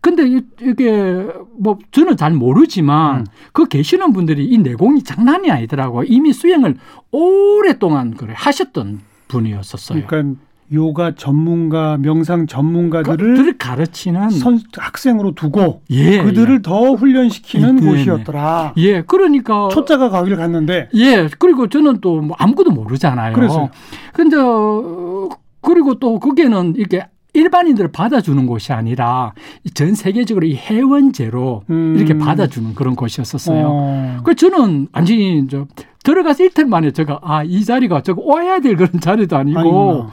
근데 0.00 0.24
이게 0.62 1.26
뭐 1.58 1.78
저는 1.90 2.16
잘 2.16 2.32
모르지만 2.32 3.20
음. 3.20 3.26
그 3.52 3.66
계시는 3.66 4.14
분들이 4.14 4.46
이 4.46 4.56
내공이 4.56 5.04
장난이 5.04 5.50
아니더라고요. 5.50 6.04
이미 6.08 6.32
수행을 6.32 6.78
오랫동안 7.10 8.14
그래 8.14 8.32
하셨던 8.34 9.00
분이었었어요. 9.28 10.06
그러니까 10.06 10.40
요가 10.72 11.14
전문가, 11.14 11.96
명상 11.96 12.46
전문가들을 12.46 13.56
가르치는 13.58 14.30
선, 14.30 14.60
학생으로 14.76 15.34
두고 15.34 15.80
예, 15.90 16.22
그들을 16.22 16.56
예. 16.56 16.62
더 16.62 16.92
훈련시키는 16.92 17.82
예, 17.82 17.86
곳이었더라. 17.86 18.74
예, 18.76 19.00
그러니까 19.02 19.68
초짜가 19.68 20.10
거기를 20.10 20.36
갔는데 20.36 20.90
예, 20.94 21.28
그리고 21.38 21.68
저는 21.68 22.00
또 22.00 22.18
뭐 22.18 22.36
아무것도 22.38 22.70
모르잖아요. 22.72 23.34
그래서 23.34 23.70
근데 24.12 24.36
어, 24.36 25.28
그리고 25.60 25.98
또 25.98 26.18
거기에는 26.18 26.74
이렇게 26.76 27.06
일반인들을 27.38 27.92
받아주는 27.92 28.46
곳이 28.46 28.72
아니라 28.72 29.32
전 29.74 29.94
세계적으로 29.94 30.46
이 30.46 30.54
회원제로 30.56 31.62
음. 31.70 31.94
이렇게 31.96 32.16
받아주는 32.18 32.74
그런 32.74 32.94
곳이었었어요. 32.96 33.66
어. 33.70 34.16
그 34.24 34.34
저는 34.34 34.88
완전히 34.92 35.46
저 35.48 35.66
들어가서 36.04 36.44
이틀 36.44 36.66
만에 36.66 36.90
제가 36.90 37.20
아 37.22 37.42
이 37.44 37.64
자리가 37.64 38.02
저거 38.02 38.22
와야 38.24 38.60
될 38.60 38.76
그런 38.76 39.00
자리도 39.00 39.36
아니고. 39.36 40.08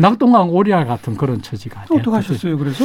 낙동강 0.00 0.50
오리알 0.50 0.84
같은 0.84 1.16
그런 1.16 1.40
처지가 1.40 1.84
어떻게 1.88 2.10
하셨어요? 2.10 2.58
그래서 2.58 2.84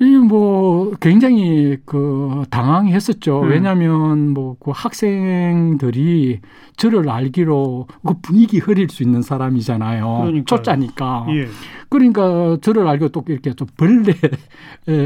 이 0.00 0.16
뭐 0.16 0.92
굉장히 1.00 1.76
그 1.84 2.44
당황했었죠. 2.50 3.42
음. 3.42 3.48
왜냐하면 3.50 4.30
뭐 4.32 4.56
그 4.60 4.70
학생들이 4.74 6.40
저를 6.76 7.08
알기로 7.08 7.86
그 8.06 8.14
분위기 8.22 8.58
흐릴 8.58 8.88
수 8.88 9.02
있는 9.02 9.22
사람이잖아요. 9.22 10.44
초짜니까. 10.46 11.26
예. 11.30 11.46
그러니까 11.88 12.56
저를 12.60 12.86
알고 12.86 13.08
또 13.10 13.22
이렇게 13.28 13.52
좀 13.52 13.66
벌레 13.76 14.14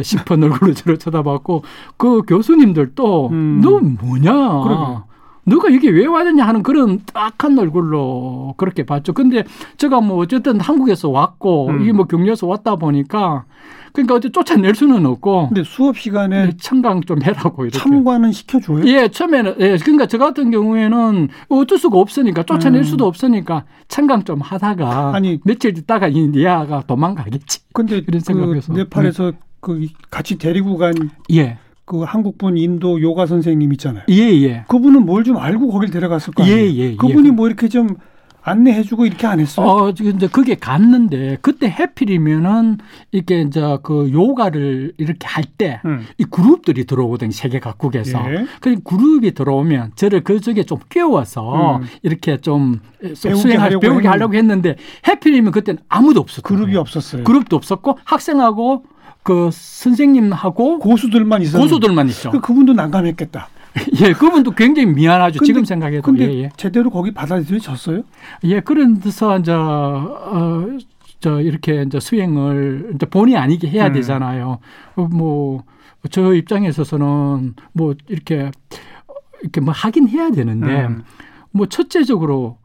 싶은 0.03 0.43
얼굴로 0.43 0.75
저를 0.75 0.99
쳐다봤고 0.99 1.63
그 1.97 2.23
교수님들도 2.23 3.29
음. 3.31 3.61
너 3.63 3.81
뭐냐. 3.81 4.33
그러게. 4.33 5.14
너가 5.45 5.69
이게 5.69 5.89
왜 5.91 6.07
왔느냐 6.07 6.47
하는 6.47 6.63
그런 6.63 7.01
딱한 7.13 7.59
얼굴로 7.59 8.55
그렇게 8.57 8.85
봤죠. 8.85 9.13
근데 9.13 9.45
제가 9.77 10.01
뭐 10.01 10.19
어쨌든 10.19 10.61
한국에서 10.61 11.11
왔고 11.11 11.69
음. 11.69 11.83
이게 11.83 11.93
뭐 11.93 12.07
격려해서 12.07 12.47
왔다 12.47 12.77
보니까 12.77 13.45
그러니까 13.93 14.15
어째 14.17 14.31
쫓아낼 14.31 14.75
수는 14.75 15.07
없고. 15.07 15.49
근데 15.49 15.63
수업 15.63 15.97
시간에 15.97 16.51
청강 16.59 17.03
좀 17.03 17.23
해라고 17.23 17.65
이렇게. 17.65 17.79
참관은 17.79 18.33
시켜줘요? 18.33 18.85
예, 18.87 19.09
처음에는 19.09 19.55
예, 19.61 19.77
그러니까 19.77 20.07
저 20.07 20.19
같은 20.19 20.51
경우에는 20.51 21.29
어쩔 21.49 21.79
수가 21.79 21.99
없으니까 21.99 22.43
쫓아낼 22.43 22.81
음. 22.81 22.85
수도 22.85 23.07
없으니까 23.07 23.65
청강 23.87 24.25
좀 24.25 24.41
하다가 24.41 25.15
아니 25.15 25.39
며칠 25.45 25.79
있다가 25.79 26.09
이 26.09 26.27
니아가 26.27 26.83
도망가겠지. 26.87 27.61
근데 27.73 27.99
이런 27.99 28.21
그 28.21 28.21
생각에서 28.21 28.73
네팔에서 28.73 29.31
네. 29.31 29.39
그 29.61 29.87
같이 30.11 30.39
데리고 30.39 30.77
간 30.77 31.11
예. 31.33 31.59
그 31.87 32.01
한국분 32.03 32.57
인도 32.57 33.01
요가 33.03 33.27
선생님 33.27 33.73
있잖아요. 33.73 34.05
예, 34.09 34.15
예. 34.15 34.65
그분은 34.69 35.05
뭘 35.05 35.25
좀 35.25 35.37
알고 35.39 35.69
거길 35.71 35.91
데려갔을 35.91 36.33
거 36.35 36.43
아니에요. 36.43 36.59
예, 36.59 36.63
예, 36.75 36.79
예. 36.93 36.97
그분이 36.97 37.31
뭐 37.31 37.47
이렇게 37.47 37.69
좀 37.69 37.89
안내해주고 38.47 39.07
이렇게 39.07 39.27
안 39.27 39.41
했어요? 39.41 39.67
어, 39.67 39.89
이제 39.91 40.29
그게 40.29 40.55
갔는데 40.55 41.39
그때 41.41 41.67
해필이면은 41.67 42.77
이렇게 43.11 43.41
이제 43.41 43.79
그 43.83 44.11
요가를 44.13 44.93
이렇게 44.99 45.27
할 45.27 45.45
때이 45.45 45.79
음. 45.87 46.05
그룹들이 46.31 46.85
들어오거든요. 46.85 47.31
세계 47.31 47.59
각국에서. 47.59 48.19
예. 48.31 48.45
그 48.61 48.77
그룹이 48.83 49.33
들어오면 49.33 49.93
저를 49.97 50.25
그쪽에 50.25 50.65
좀 50.65 50.79
끼워서 50.91 51.77
음. 51.79 51.85
이렇게 52.03 52.37
좀 52.37 52.81
수행할 53.15 53.79
배우게. 53.81 54.09
하려고 54.09 54.35
했는데 54.35 54.77
해필이면 55.09 55.51
그때는 55.53 55.81
아무도 55.89 56.21
없었어요. 56.21 56.43
그룹이 56.43 56.77
없었어요. 56.77 57.25
그룹도 57.25 57.57
없었고 57.57 57.99
학생하고 58.05 58.85
그 59.25 59.49
선생님하고 59.51 60.79
고수들만 60.79 61.43
있었 61.43 61.59
고수들만 61.59 62.09
있죠. 62.11 62.31
그 62.31 62.41
그분도 62.41 62.75
난감했겠다. 62.75 63.49
예, 64.03 64.13
그분도 64.13 64.53
굉장히 64.53 64.93
미안하죠. 64.93 65.41
근데, 65.41 65.47
지금 65.47 65.65
생각해도. 65.65 66.03
근데 66.03 66.33
예, 66.33 66.43
예. 66.45 66.51
제대로 66.57 66.91
거기 66.91 67.11
받아들여졌어요? 67.11 68.03
예, 68.45 68.61
그래서 68.61 69.39
이제 69.39 69.51
어, 69.51 70.69
저 71.21 71.41
이렇게 71.41 71.83
이제 71.83 71.99
수행을 71.99 72.93
이제 72.95 73.07
본의 73.07 73.37
아니게 73.37 73.69
해야 73.69 73.89
음. 73.89 73.95
되잖아요. 73.95 74.59
어, 74.95 75.09
뭐저 75.09 76.35
입장에 76.35 76.69
있어서는 76.69 77.55
뭐 77.73 77.95
이렇게 78.09 78.51
이렇게 79.41 79.61
뭐 79.63 79.73
하긴 79.73 80.07
해야 80.09 80.31
되는데 80.31 80.85
음. 80.85 81.03
뭐 81.51 81.67
첫째적으로 81.67 82.59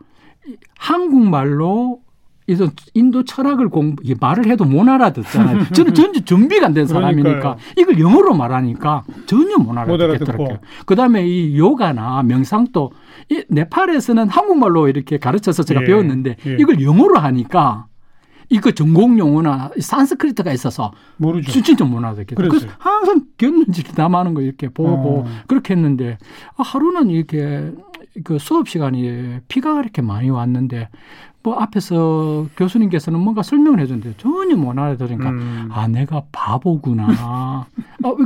한국말로 0.78 2.02
이런 2.50 2.72
인도 2.94 3.24
철학을 3.24 3.70
공부 3.70 4.02
말을 4.20 4.48
해도 4.48 4.66
못 4.66 4.88
알아듣잖아요. 4.88 5.68
저는 5.74 5.94
전혀 5.94 6.20
준비가 6.22 6.66
안 6.66 6.74
된 6.74 6.86
사람이니까 6.88 7.58
이걸 7.78 8.00
영어로 8.00 8.34
말하니까 8.36 9.04
전혀 9.26 9.58
못 9.58 9.78
알아듣겠더라고요. 9.78 10.60
그다음에 10.86 11.26
이 11.28 11.58
요가나 11.58 12.24
명상도 12.24 12.92
이 13.30 13.44
네팔에서는 13.50 14.30
한국말로 14.30 14.88
이렇게 14.88 15.18
가르쳐서 15.20 15.64
제가 15.64 15.82
예, 15.82 15.86
배웠는데 15.86 16.36
예. 16.46 16.58
이걸 16.60 16.82
영어로 16.82 17.18
하니까 17.20 17.86
이거 18.52 18.72
전공 18.72 19.20
용어나 19.20 19.70
산스크리트가 19.80 20.52
있어서 20.54 20.92
모르죠. 21.18 21.52
진짜 21.52 21.86
못 21.86 22.00
알아듣겠어요. 22.00 22.50
그래서 22.50 22.68
항상 22.80 23.22
견눈질 23.38 23.86
남하는 23.96 24.34
거 24.34 24.42
이렇게 24.42 24.70
보고 24.70 25.20
어. 25.20 25.26
그렇게 25.48 25.76
했는데 25.76 26.18
하루는 26.56 27.12
이렇게 27.12 27.72
그 28.24 28.40
수업 28.40 28.68
시간이 28.68 29.38
비가 29.48 29.80
이렇게 29.80 30.02
많이 30.02 30.30
왔는데 30.32 30.90
뭐 31.42 31.56
앞에서 31.56 32.48
교수님께서는 32.58 33.20
뭔가 33.20 33.44
설명을 33.44 33.80
해줬는데 33.80 34.16
전혀 34.18 34.56
못 34.58 34.78
알아들으니까 34.78 35.30
음. 35.30 35.70
아 35.72 35.88
내가 35.88 36.24
바보구나. 36.32 37.08
아, 37.10 37.66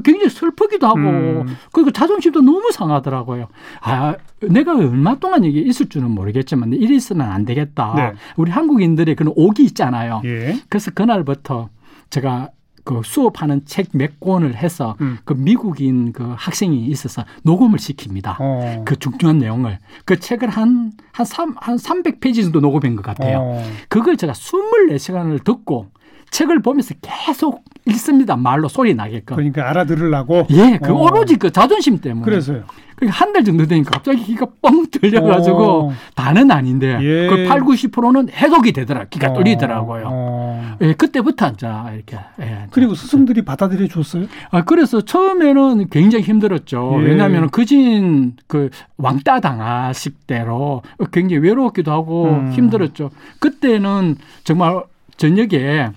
굉장히 0.04 0.30
슬프기도 0.30 0.88
하고 0.88 1.00
음. 1.00 1.56
그리고 1.72 1.92
자존심도 1.92 2.42
너무 2.42 2.72
상하더라고요. 2.72 3.48
아 3.82 4.16
내가 4.42 4.76
얼마 4.76 5.16
동안 5.16 5.44
이게 5.44 5.60
있을 5.60 5.90
줄은 5.90 6.10
모르겠지만 6.10 6.74
이리서는 6.74 7.24
안 7.24 7.46
되겠다. 7.46 7.94
네. 7.96 8.14
우리 8.36 8.52
한국인들의 8.52 9.16
그런 9.16 9.34
옥이 9.36 9.64
있잖아요. 9.66 10.22
예. 10.26 10.60
그래서 10.68 10.92
그날부터 10.92 11.70
제가 12.10 12.50
그 12.84 13.02
수업하는 13.04 13.66
책 13.66 13.88
몇 13.94 14.20
권을 14.20 14.56
해서 14.56 14.96
음. 15.02 15.18
그 15.24 15.34
미국인 15.34 16.12
그 16.12 16.34
학생이 16.38 16.86
있어서 16.88 17.24
녹음을 17.44 17.80
시킵니다. 17.80 18.36
어. 18.40 18.84
그 18.86 18.98
중요한 18.98 19.38
내용을. 19.40 19.80
그 20.06 20.20
책을 20.20 20.50
한, 20.50 20.92
한, 21.12 21.26
3, 21.26 21.56
한 21.58 21.76
300페이지 21.78 22.42
정도 22.44 22.60
녹음한 22.60 22.96
것 22.96 23.04
같아요. 23.04 23.40
어. 23.40 23.64
그걸 23.88 24.18
제가 24.18 24.34
24시간을 24.34 25.44
듣고 25.44 25.92
책을 26.34 26.62
보면서 26.64 26.96
계속 27.02 27.64
읽습니다. 27.86 28.36
말로 28.36 28.68
소리 28.68 28.96
나게끔. 28.96 29.36
그러니까 29.36 29.70
알아들으려고? 29.70 30.48
예, 30.50 30.80
그 30.82 30.92
어. 30.92 30.96
오로지 30.96 31.36
그 31.38 31.52
자존심 31.52 32.00
때문에. 32.00 32.26
그래서요. 32.26 32.64
그러니까 32.96 33.20
한 33.20 33.34
달 33.34 33.44
정도 33.44 33.66
되니까 33.66 33.92
갑자기 33.92 34.24
기가 34.24 34.46
뻥 34.62 34.86
뚫려가지고 34.88 35.90
어. 35.90 35.94
다는 36.16 36.50
아닌데 36.52 36.98
예. 37.02 37.28
그 37.28 37.48
8, 37.48 37.62
90%는 37.62 38.30
해독이 38.30 38.72
되더라. 38.72 39.06
기가 39.10 39.32
어. 39.32 39.34
뚫리더라고요. 39.34 40.04
어. 40.08 40.78
예, 40.82 40.94
그때부터 40.94 41.50
이제 41.50 41.68
이렇게. 41.96 42.18
예, 42.42 42.68
그리고 42.72 42.96
스승들이 42.96 43.44
받아들여 43.44 43.88
줬어요? 43.88 44.26
아, 44.52 44.64
그래서 44.64 45.02
처음에는 45.02 45.90
굉장히 45.90 46.24
힘들었죠. 46.24 46.98
예. 47.00 47.06
왜냐하면 47.06 47.50
그진 47.50 48.34
그 48.48 48.70
왕따 48.98 49.40
당하식 49.42 50.26
대로 50.26 50.82
굉장히 51.12 51.44
외로웠기도 51.44 51.92
하고 51.92 52.26
음. 52.30 52.52
힘들었죠. 52.52 53.10
그때는 53.40 54.16
정말 54.44 54.82
저녁에 55.18 55.90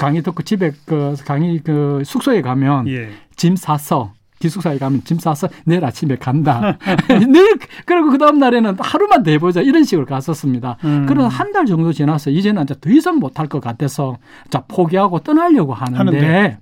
강의 0.00 0.22
듣고 0.22 0.42
집에 0.42 0.72
그 0.86 1.14
강의 1.26 1.58
그 1.58 2.02
숙소에 2.06 2.40
가면 2.40 2.88
예. 2.88 3.10
짐 3.36 3.54
싸서 3.54 4.14
기숙사에 4.38 4.78
가면 4.78 5.04
짐 5.04 5.18
싸서 5.18 5.50
내일 5.66 5.84
아침에 5.84 6.16
간다. 6.16 6.78
늘 7.28 7.58
그리고 7.84 8.08
그 8.10 8.16
다음 8.16 8.38
날에는 8.38 8.76
하루만 8.78 9.22
더 9.22 9.30
해보자 9.30 9.60
이런 9.60 9.84
식으로 9.84 10.06
갔었습니다. 10.06 10.78
음. 10.84 11.04
그래서 11.06 11.28
한 11.28 11.52
달 11.52 11.66
정도 11.66 11.92
지나서 11.92 12.30
이제는 12.30 12.62
이제 12.62 12.74
더 12.80 12.88
이상 12.88 13.16
못할 13.18 13.46
것 13.46 13.60
같아서 13.60 14.16
자 14.48 14.64
포기하고 14.66 15.18
떠나려고 15.18 15.74
하는데, 15.74 15.98
하는데. 15.98 16.58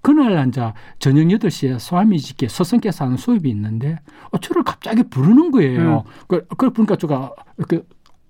그날 0.00 0.36
앉아 0.38 0.74
저녁 1.00 1.22
8시에 1.24 1.80
스와미지께 1.80 2.46
스승께서 2.46 3.06
하는 3.06 3.16
수업이 3.16 3.50
있는데 3.50 3.98
어, 4.30 4.38
저를 4.38 4.62
갑자기 4.62 5.02
부르는 5.02 5.50
거예요. 5.50 6.04
음. 6.06 6.12
그, 6.28 6.46
그 6.56 6.70
보니까 6.70 6.94
제가 6.94 7.32
이렇게 7.56 7.82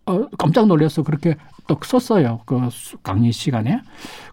어, 0.07 0.27
깜짝 0.39 0.67
놀라서 0.67 1.03
그렇게 1.03 1.37
또 1.67 1.79
썼어요. 1.85 2.41
그 2.47 2.59
강의 3.03 3.31
시간에. 3.31 3.83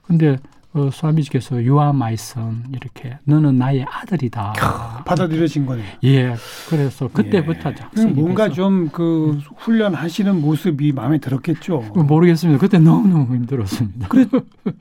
근데 0.07 0.39
어, 0.75 0.89
스와미지께서 0.91 1.63
유아 1.63 1.93
마이선 1.93 2.65
이렇게 2.73 3.17
너는 3.23 3.57
나의 3.57 3.85
아들이다. 3.89 4.53
받아들여진 5.05 5.65
거네. 5.65 5.81
예. 6.03 6.35
그래서 6.69 7.07
그때부터 7.07 7.71
예. 7.99 8.05
뭔가 8.07 8.49
좀 8.49 8.89
그 8.91 9.39
훈련하시는 9.57 10.41
모습이 10.41 10.91
마음에 10.91 11.17
들었겠죠. 11.17 11.79
모르겠습니다. 11.95 12.59
그때 12.59 12.79
너무 12.79 13.07
너무 13.07 13.35
힘들었습니다. 13.35 14.07
그래 14.07 14.25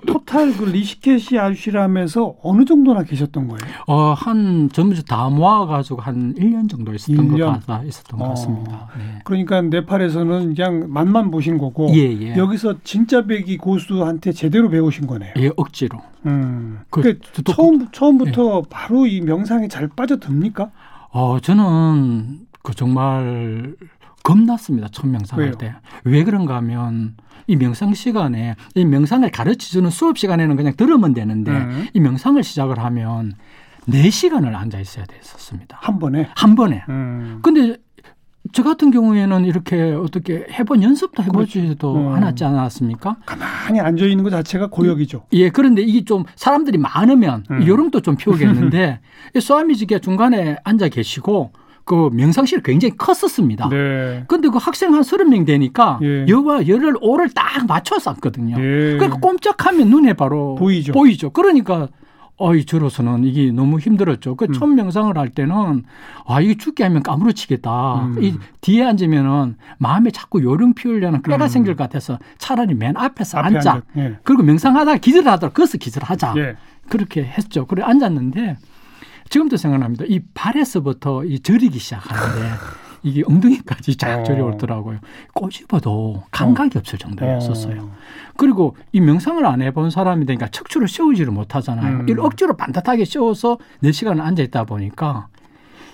토탈 0.07 0.53
그 0.57 0.65
리시케시 0.65 1.39
아슈라면서 1.39 2.37
어느 2.43 2.65
정도나 2.65 3.03
계셨던 3.05 3.49
거예요? 3.49 3.75
어, 3.87 4.13
한 4.13 4.69
전부 4.73 5.03
다 5.05 5.29
모아 5.29 5.67
가지고 5.67 6.01
한 6.01 6.35
1년 6.35 6.69
정도 6.69 6.95
있었던 6.95 7.29
1년? 7.29 7.39
것 7.39 7.67
같아 7.67 7.83
있었던 7.85 8.21
어. 8.21 8.25
것 8.25 8.31
같습니다. 8.31 8.89
네. 8.97 9.21
그러니까 9.25 9.63
네팔에서는 9.63 10.55
그냥 10.55 10.87
맛만 10.89 11.31
보신 11.31 11.59
거고 11.59 11.91
예, 11.95 12.01
예. 12.13 12.37
여기서 12.37 12.77
진짜 12.85 13.27
배기 13.27 13.57
고수한테 13.59 14.33
제대로 14.33 14.69
배우신 14.69 15.07
거네요. 15.07 15.33
예, 15.39 15.51
억지 15.57 15.84
억지로. 15.85 16.01
음. 16.27 16.81
그, 16.91 17.03
그 17.03 17.43
처음 17.45 17.91
처음부터 17.91 18.63
예. 18.65 18.69
바로 18.71 19.07
이 19.07 19.21
명상에 19.21 19.69
잘 19.69 19.89
빠져듭니까? 19.89 20.71
어, 21.11 21.39
저는 21.41 22.41
그 22.63 22.75
정말 22.75 23.75
겁났습니다. 24.23 24.89
첫 24.91 25.07
명상할 25.07 25.47
왜요? 25.47 25.59
때. 25.59 25.75
왜 26.05 26.25
그런가 26.25 26.57
하면 26.57 27.15
이 27.47 27.57
명상 27.57 27.93
시간에 27.95 28.57
이 28.75 28.85
명상을 28.85 29.31
가르쳐 29.31 29.69
주는 29.69 29.91
수업 29.91 30.19
시간에는 30.19 30.57
그냥 30.57 30.73
들으면 30.77 31.13
되는데 31.13 31.51
음. 31.53 31.87
이 31.93 32.01
명상을 32.01 32.43
시작을 32.43 32.79
하면 32.79 33.35
4시간을 33.89 34.55
앉아 34.55 34.81
있어야 34.81 35.05
됐었습니다. 35.05 35.79
한 35.81 35.99
번에? 35.99 36.31
한 36.35 36.55
번에. 36.55 36.83
음. 36.89 37.41
근데 37.43 37.77
저 38.53 38.63
같은 38.63 38.91
경우에는 38.91 39.47
이렇게 39.47 39.93
어떻게 39.93 40.47
해본 40.51 40.83
연습도 40.83 41.23
해보지도 41.23 41.93
그렇죠. 41.93 42.09
음. 42.09 42.13
않았지 42.15 42.45
않았습니까? 42.45 43.17
가만히 43.25 43.81
앉아 43.81 44.05
있는 44.05 44.23
것 44.23 44.31
자체가 44.31 44.69
고역이죠. 44.69 45.25
예, 45.33 45.49
그런데 45.51 45.83
이게 45.83 46.05
좀 46.05 46.25
사람들이 46.37 46.79
많으면 46.79 47.45
음. 47.51 47.67
요령도 47.67 48.01
좀 48.01 48.17
피우겠는데 48.17 49.01
스와미지가 49.41 50.01
중간에 50.01 50.57
앉아 50.63 50.89
계시고 50.89 51.53
그 51.85 52.11
명상실이 52.13 52.63
굉장히 52.63 52.97
컸었습니다. 52.97 53.69
네. 53.69 54.25
근데 54.27 54.49
그 54.49 54.59
학생 54.59 54.95
한 54.95 55.03
서른 55.03 55.29
명 55.31 55.45
되니까 55.45 55.99
예. 56.03 56.27
여와 56.29 56.67
열을 56.67 56.95
오를 57.01 57.29
딱 57.31 57.67
맞춰서 57.67 58.11
앉거든요. 58.11 58.57
예. 58.59 58.97
그러니까 58.97 59.19
꼼짝하면 59.21 59.89
눈에 59.89 60.15
바로 60.15 60.55
보이죠. 60.55 60.93
보이죠. 60.93 61.31
그러니까 61.31 61.89
어이 62.37 62.65
저로서는 62.65 63.25
이게 63.25 63.53
너무 63.53 63.79
힘들었죠. 63.79 64.35
그 64.35 64.47
음. 64.47 64.53
첫 64.53 64.67
명상을 64.67 65.17
할 65.17 65.29
때는 65.29 65.85
아 66.27 66.41
이게 66.41 66.57
죽게 66.57 66.83
하면 66.83 67.03
까무러치겠다. 67.03 68.07
음. 68.07 68.23
이 68.23 68.35
뒤에 68.61 68.85
앉으면은 68.85 69.57
마음에 69.79 70.11
자꾸 70.11 70.43
요령 70.43 70.75
피우려는 70.75 71.23
꾀가 71.23 71.45
음. 71.45 71.49
생길 71.49 71.77
것 71.77 71.85
같아서 71.85 72.19
차라리 72.39 72.75
맨 72.75 72.97
앞에서 72.97 73.39
앞에 73.39 73.47
앉자. 73.57 73.73
앉아. 73.73 73.83
예. 73.99 74.19
그리고 74.25 74.43
명상하다가 74.43 74.99
기절을 74.99 75.31
하더라도 75.33 75.55
거기서 75.55 75.79
기절하자. 75.79 76.35
예. 76.39 76.57
그렇게 76.89 77.23
했죠. 77.23 77.67
그래 77.67 77.83
앉았는데 77.85 78.57
지금도 79.31 79.57
생각납니다. 79.57 80.05
이 80.09 80.21
발에서부터 80.35 81.25
이 81.25 81.39
저리기 81.41 81.79
시작하는데 81.79 82.51
이게 83.05 83.23
엉덩이까지 83.25 83.97
쫙 83.99 84.21
어. 84.21 84.23
저려오더라고요. 84.25 84.99
꼬집어도 85.35 86.25
감각이 86.33 86.77
어. 86.77 86.81
없을 86.81 86.99
정도였었어요. 86.99 87.83
어. 87.83 87.97
그리고 88.37 88.77
이 88.93 89.01
명상을 89.01 89.45
안 89.47 89.63
해본 89.63 89.91
사람이 89.91 90.27
되니까 90.27 90.49
척추를 90.49 90.89
세우지를 90.89 91.33
못하잖아요. 91.33 92.01
음. 92.01 92.09
이걸 92.09 92.25
억지로 92.25 92.57
반듯하게 92.57 93.05
세워서 93.05 93.59
4시간을 93.83 94.21
앉아있다 94.21 94.65
보니까 94.65 95.29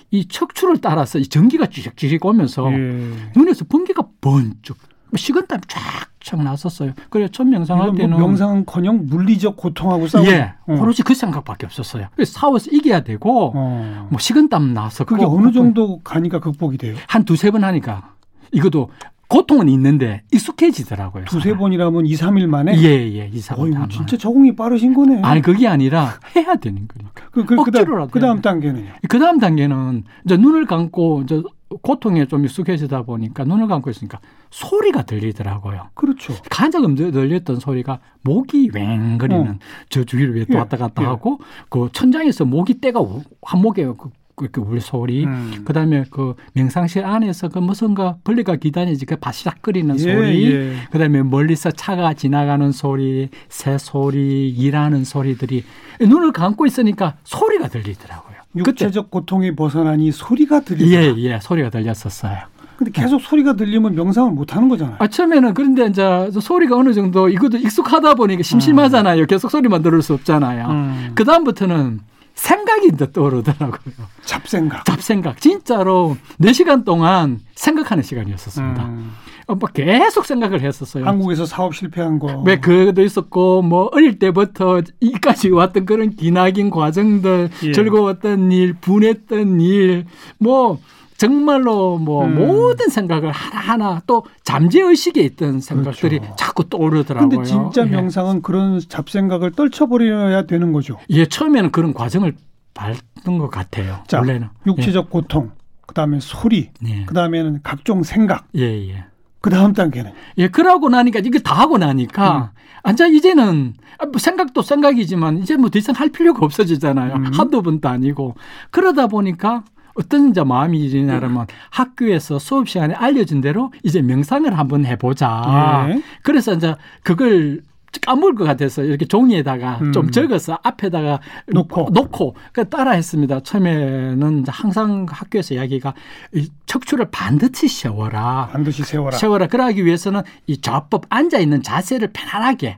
이 0.09 0.27
척추를 0.27 0.79
따라서 0.79 1.19
이 1.19 1.27
전기가 1.27 1.67
쥐적쥐적 1.67 2.25
오면서 2.25 2.71
예. 2.73 3.31
눈에서 3.35 3.65
번개가 3.65 4.03
번쩍 4.19 4.77
식은땀 5.17 5.61
쫙쫙 5.67 6.43
났었어요. 6.43 6.93
그래 7.09 7.27
첫 7.31 7.45
명상할 7.45 7.87
뭐 7.87 7.95
때는 7.95 8.17
뭐 8.17 8.27
명상커녕 8.27 9.07
물리적 9.07 9.57
고통하고 9.57 10.07
싸우고 10.07 10.29
예, 10.31 10.53
어. 10.67 10.77
오로지 10.79 11.03
그 11.03 11.13
생각밖에 11.13 11.65
없었어요. 11.65 12.07
그래서 12.15 12.39
싸워서 12.39 12.71
이겨야 12.71 13.01
되고 13.01 13.51
어. 13.55 14.07
뭐 14.09 14.19
식은땀 14.19 14.73
나서 14.73 15.03
그게 15.03 15.25
어느 15.25 15.51
정도 15.51 15.99
가니까 16.03 16.39
극복이 16.39 16.77
돼요? 16.77 16.95
한 17.07 17.25
두세 17.25 17.51
번 17.51 17.63
하니까 17.63 18.13
이것도 18.51 18.89
고통은 19.31 19.69
있는데 19.69 20.23
익숙해지더라고요. 20.33 21.23
두세 21.23 21.55
번이라면 21.55 22.05
2, 22.05 22.15
3일 22.15 22.47
만에? 22.47 22.77
예, 22.77 22.89
예. 23.13 23.29
2, 23.31 23.39
3일. 23.39 23.89
진짜 23.89 24.17
적응이 24.17 24.57
빠르신 24.57 24.93
거네. 24.93 25.21
아니, 25.21 25.41
그게 25.41 25.69
아니라 25.69 26.19
해야 26.35 26.55
되는 26.55 26.85
거니까. 26.85 27.29
그, 27.31 27.45
그, 27.45 27.57
억지로라도. 27.57 28.11
그 28.11 28.19
다음 28.19 28.41
단계는요? 28.41 28.91
그 29.07 29.19
다음 29.19 29.39
단계는 29.39 30.03
이제 30.25 30.35
눈을 30.35 30.65
감고 30.65 31.21
이제 31.21 31.41
고통에 31.81 32.25
좀 32.25 32.45
익숙해지다 32.45 33.03
보니까 33.03 33.43
눈을 33.43 33.67
감고 33.67 33.89
있으니까 33.89 34.19
소리가 34.49 35.03
들리더라고요. 35.03 35.89
그렇죠. 35.93 36.33
가장 36.49 36.95
들렸던 36.95 37.59
소리가 37.59 37.99
모기 38.21 38.67
웽거리는 38.67 39.51
어. 39.51 39.59
저 39.89 40.03
주위를 40.03 40.35
왜 40.35 40.45
예, 40.49 40.57
왔다 40.57 40.77
갔다 40.77 41.03
예. 41.03 41.07
하고 41.07 41.39
그 41.69 41.89
천장에서 41.93 42.45
모기 42.45 42.79
떼가 42.81 42.99
한 43.43 43.61
목에 43.61 43.85
그 43.85 44.09
이렇게 44.45 44.61
울 44.61 44.81
소리, 44.81 45.25
음. 45.25 45.61
그다음에 45.65 46.05
그 46.09 46.35
명상실 46.53 47.05
안에서 47.05 47.49
그 47.49 47.59
무슨가 47.59 48.17
벌레가 48.23 48.55
기다리지 48.55 49.05
그 49.05 49.15
바시락거리는 49.17 49.95
예, 49.95 49.99
소리, 49.99 50.51
예. 50.51 50.75
그다음에 50.91 51.21
멀리서 51.21 51.71
차가 51.71 52.13
지나가는 52.13 52.71
소리, 52.71 53.29
새 53.49 53.77
소리, 53.77 54.49
일하는 54.49 55.03
소리들이 55.03 55.63
눈을 55.99 56.31
감고 56.31 56.65
있으니까 56.65 57.17
소리가 57.23 57.67
들리더라고요. 57.67 58.30
육체적 58.55 59.09
고통이 59.09 59.55
벗어나니 59.55 60.11
소리가 60.11 60.61
들리다. 60.61 60.91
예, 60.91 61.13
예, 61.17 61.39
소리가 61.41 61.69
들렸었어요. 61.69 62.37
근데 62.77 62.91
계속 62.91 63.21
소리가 63.21 63.53
들리면 63.53 63.93
명상을 63.93 64.31
못 64.31 64.55
하는 64.55 64.67
거잖아요. 64.67 64.95
아, 64.99 65.07
처음에는 65.07 65.53
그런데 65.53 65.85
이제 65.85 66.31
소리가 66.31 66.75
어느 66.75 66.93
정도 66.93 67.29
이것도 67.29 67.57
익숙하다 67.57 68.15
보니까 68.15 68.41
심심하잖아요. 68.41 69.21
음. 69.21 69.27
계속 69.27 69.51
소리만 69.51 69.83
들을 69.83 70.01
수 70.01 70.15
없잖아요. 70.15 70.67
음. 70.67 71.11
그다음부터는 71.13 71.99
생각이 72.33 72.91
떠오르더라고요. 73.13 73.93
잡생각. 74.25 74.85
잡생각. 74.85 75.39
진짜로 75.39 76.17
4시간 76.39 76.83
동안 76.83 77.39
생각하는 77.53 78.03
시간이었었습니다. 78.03 78.83
음. 78.83 79.11
어, 79.51 79.55
뭐 79.55 79.67
계속 79.73 80.25
생각을 80.25 80.61
했었어요. 80.61 81.05
한국에서 81.05 81.45
사업 81.45 81.75
실패한 81.75 82.19
거. 82.19 82.41
왜 82.45 82.57
그것도 82.57 83.01
있었고 83.01 83.61
뭐 83.61 83.89
어릴 83.91 84.17
때부터 84.17 84.81
이까지 85.01 85.49
왔던 85.49 85.85
그런 85.85 86.11
기나긴 86.11 86.69
과정들, 86.69 87.49
예. 87.63 87.71
즐거웠던 87.73 88.51
일, 88.53 88.73
분했던 88.73 89.59
일, 89.59 90.05
뭐 90.37 90.79
정말로 91.17 91.97
뭐 91.97 92.25
음. 92.25 92.35
모든 92.35 92.87
생각을 92.87 93.31
하나하나 93.31 94.01
또 94.07 94.23
잠재 94.43 94.81
의식에 94.81 95.21
있던 95.21 95.59
생각들이 95.59 96.19
그렇죠. 96.19 96.35
자꾸 96.37 96.69
떠오르더라고요. 96.69 97.29
근데 97.29 97.43
진짜 97.43 97.85
예. 97.85 97.89
명상은 97.89 98.37
예. 98.37 98.39
그런 98.41 98.79
잡생각을 98.79 99.51
떨쳐버려야 99.51 100.43
되는 100.43 100.71
거죠. 100.71 100.97
예, 101.09 101.25
처음에는 101.25 101.71
그런 101.71 101.93
과정을 101.93 102.35
밟는 102.73 103.37
것 103.37 103.49
같아요. 103.49 103.99
자, 104.07 104.19
원래는 104.19 104.47
육체적 104.65 105.07
예. 105.07 105.09
고통, 105.11 105.51
그 105.85 105.93
다음에 105.93 106.19
소리, 106.21 106.69
예. 106.87 107.03
그 107.05 107.13
다음에는 107.13 107.59
각종 107.63 108.01
생각. 108.01 108.47
예, 108.55 108.63
예. 108.89 109.10
그 109.41 109.49
다음 109.49 109.73
단계는? 109.73 110.11
예, 110.37 110.47
그러고 110.47 110.89
나니까, 110.89 111.19
이거 111.23 111.39
다 111.39 111.55
하고 111.55 111.77
나니까, 111.77 112.51
음. 112.53 112.59
앉아, 112.83 113.07
이제는, 113.07 113.73
아, 113.97 114.05
뭐 114.05 114.13
생각도 114.19 114.61
생각이지만, 114.61 115.39
이제 115.39 115.55
뭐 115.57 115.69
더 115.69 115.79
이상 115.79 115.95
할 115.95 116.09
필요가 116.09 116.45
없어지잖아요. 116.45 117.15
음. 117.15 117.31
한두 117.33 117.61
번도 117.61 117.89
아니고. 117.89 118.35
그러다 118.69 119.07
보니까, 119.07 119.63
어떤 119.93 120.29
이제 120.29 120.41
마음이 120.43 120.79
일어나면 120.79 121.47
학교에서 121.69 122.39
수업 122.39 122.69
시간에 122.69 122.93
알려준 122.93 123.41
대로 123.41 123.73
이제 123.83 124.01
명상을 124.01 124.57
한번 124.57 124.85
해보자. 124.85 125.87
예. 125.89 126.01
그래서 126.23 126.53
이제 126.53 126.75
그걸 127.03 127.61
까먹을 127.99 128.35
것 128.35 128.45
같아서 128.45 128.83
이렇게 128.83 129.05
종이에다가 129.05 129.79
음. 129.81 129.91
좀 129.91 130.11
적어서 130.11 130.57
앞에다가 130.63 131.19
놓고 131.47 131.89
놓고 131.91 132.35
그 132.53 132.67
따라 132.69 132.91
했습니다. 132.91 133.41
처음에는 133.41 134.45
항상 134.47 135.05
학교에서 135.09 135.55
이야기가 135.55 135.93
이 136.33 136.49
척추를 136.65 137.09
반드시 137.11 137.67
세워라. 137.67 138.49
반드시 138.51 138.83
세워라. 138.83 139.17
세워라. 139.17 139.47
그러기 139.47 139.85
위해서는 139.85 140.21
이 140.47 140.61
좌법 140.61 141.05
앉아 141.09 141.39
있는 141.39 141.61
자세를 141.61 142.11
편안하게 142.13 142.77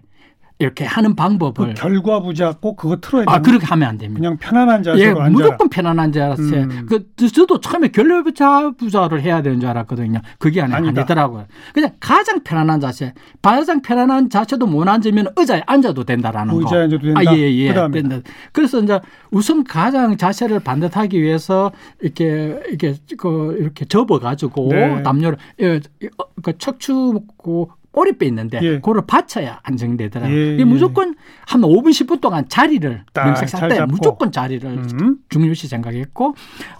이렇게 0.59 0.85
하는 0.85 1.15
방법을 1.15 1.53
그 1.69 1.73
결과 1.73 2.21
부자 2.21 2.53
꼭 2.53 2.75
그거 2.77 2.97
틀어야 3.01 3.25
아 3.27 3.41
그렇게 3.41 3.65
하면 3.65 3.89
안 3.89 3.97
됩니다. 3.97 4.19
그냥 4.19 4.37
편안한 4.37 4.83
자세로 4.83 5.01
예, 5.01 5.07
앉아라. 5.09 5.29
무조건 5.29 5.69
편안한 5.69 6.11
자세. 6.11 6.63
음. 6.63 6.85
그 6.87 7.13
저도 7.15 7.59
처음에 7.59 7.89
결과 7.89 8.71
부자를 8.71 9.21
해야 9.21 9.41
되는 9.41 9.59
줄 9.59 9.69
알았거든요. 9.69 10.21
그게 10.37 10.61
아니, 10.61 10.73
아니더라고요. 10.73 11.47
그냥 11.73 11.91
가장 11.99 12.41
편안한 12.43 12.79
자세. 12.79 13.13
가장 13.41 13.81
편안한 13.81 14.29
자세도 14.29 14.67
못 14.67 14.87
앉으면 14.87 15.27
의자에 15.35 15.63
앉아도 15.65 16.03
된다라는 16.03 16.53
의자에 16.55 16.79
거. 16.79 16.83
앉아도 16.83 17.03
된다. 17.03 17.19
아, 17.19 17.35
예, 17.35 17.51
예. 17.51 17.67
그다음에. 17.69 18.01
된다. 18.01 18.29
그래서 18.51 18.79
이제 18.79 18.99
우선 19.31 19.63
가장 19.63 20.15
자세를 20.17 20.59
반듯하기 20.61 21.21
위해서 21.21 21.71
이렇게 22.01 22.59
이렇게 22.69 22.95
그 23.17 23.57
이렇게 23.59 23.85
접어 23.85 24.19
가지고 24.19 24.69
네. 24.69 25.03
담요를 25.03 25.37
예, 25.61 25.79
그 26.41 26.57
척추 26.57 27.21
오랫배 27.93 28.25
있는데 28.27 28.59
예. 28.61 28.75
그거를 28.75 29.03
받쳐야 29.05 29.59
안정되더라고요. 29.63 30.35
예, 30.35 30.57
예. 30.59 30.63
무조건 30.63 31.15
한 31.45 31.61
5분 31.61 31.89
10분 31.89 32.21
동안 32.21 32.47
자리를 32.49 33.03
잘 33.47 33.69
때. 33.69 33.85
무조건 33.85 34.31
자리를 34.31 34.67
음. 34.69 35.17
중요시 35.29 35.67
생각했고 35.67 36.35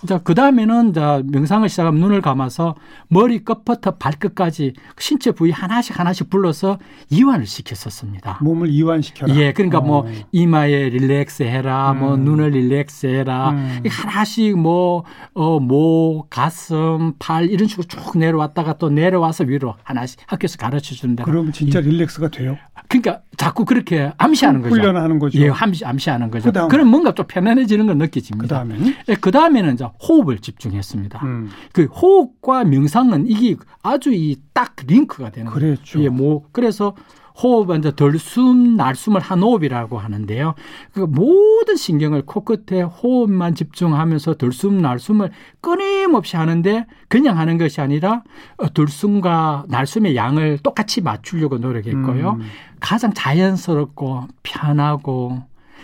자 0.08 0.17
그다음에는 0.19 0.93
자 0.93 1.21
명상을 1.26 1.67
시작하면 1.69 2.02
눈을 2.02 2.21
감아서 2.21 2.76
머리 3.08 3.43
끝부터 3.43 3.91
발끝까지 3.91 4.73
신체 4.97 5.32
부위 5.32 5.52
하나씩 5.52 5.99
하나씩 5.99 6.30
불러서 6.30 6.80
이완을 7.10 7.45
시켰었습니다. 7.45 8.39
몸을 8.41 8.69
이완시켜라. 8.69 9.36
예, 9.36 9.54
그러니까 9.54 9.82
뭐 9.82 9.99
어. 9.99 10.12
이마에 10.32 10.89
relax 10.89 11.43
해라, 11.43 11.93
뭐 11.93 12.15
음. 12.15 12.23
눈을 12.23 12.49
relax 12.52 13.08
해라, 13.08 13.52
음. 13.52 13.82
이 13.86 13.89
하나씩 13.89 14.58
뭐, 14.58 15.04
어, 15.34 15.60
목, 15.60 16.28
가슴, 16.30 17.13
팔 17.19 17.49
이런 17.49 17.67
식으로 17.67 17.88
쭉 17.88 18.17
내려왔다가 18.17 18.78
또 18.78 18.89
내려와서 18.89 19.43
위로 19.45 19.76
하나씩 19.84 20.19
학교에서 20.26 20.58
가르쳐 20.58 20.95
준다. 21.04 21.24
그러면 21.26 21.52
진짜 21.52 21.82
relax가 21.82 22.30
돼요. 22.30 22.58
그러니까 22.88 23.22
자꾸 23.38 23.66
그렇게 23.66 24.12
암시하는 24.18 24.62
거죠. 24.62 24.74
훈련하는 24.74 25.20
거죠. 25.20 25.38
예, 25.39 25.50
암시, 25.50 25.84
암시하는 25.86 26.32
거죠. 26.32 26.46
그다음. 26.46 26.70
그럼 26.70 26.88
뭔가 26.88 27.13
좀 27.13 27.26
편안해지는 27.28 27.88
건 27.88 27.98
느껴집니다. 27.98 28.42
그 28.42 28.48
다음에는 28.48 28.96
예, 29.10 29.16
그 29.16 29.32
다음에는 29.32 29.74
이제 29.74 29.86
호흡을 30.02 30.39
집중했습니다. 30.39 31.20
음. 31.24 31.50
그 31.74 31.84
호흡과 31.86 32.63
명상은 32.63 33.28
이게 33.28 33.56
아주 33.84 34.13
이 34.13 34.38
딱 34.54 34.76
링크가 34.86 35.32
되는 35.32 35.52
거예요. 35.52 35.76
그랬죠. 35.76 36.04
예, 36.04 36.10
뭐 36.10 36.44
그래서 36.52 36.96
호흡은 37.41 37.80
이제 37.80 37.96
들숨 37.96 38.76
날숨을 38.76 39.22
한 39.22 39.41
호흡이라고 39.41 39.98
하는데요. 39.98 40.56
그 40.93 41.00
모든 41.00 41.76
신경을 41.76 42.26
코끝에 42.26 42.82
호흡만 42.84 43.56
집중하면서 43.56 44.36
들숨 44.36 44.78
날숨을 44.80 45.32
끊임없이 45.62 46.36
하는데 46.36 46.86
그냥 47.08 47.38
하는 47.38 47.58
것이 47.58 47.82
아니라 47.82 48.24
어, 48.58 48.72
들숨과 48.74 49.65
날숨의 49.67 50.15
양을 50.15 50.60
똑같이 50.60 51.02
맞추려고 51.02 51.58
노력했고요. 51.58 52.38
음. 52.39 52.41
가장 52.80 53.13
자연스럽고 53.13 54.28
편하고 54.43 55.41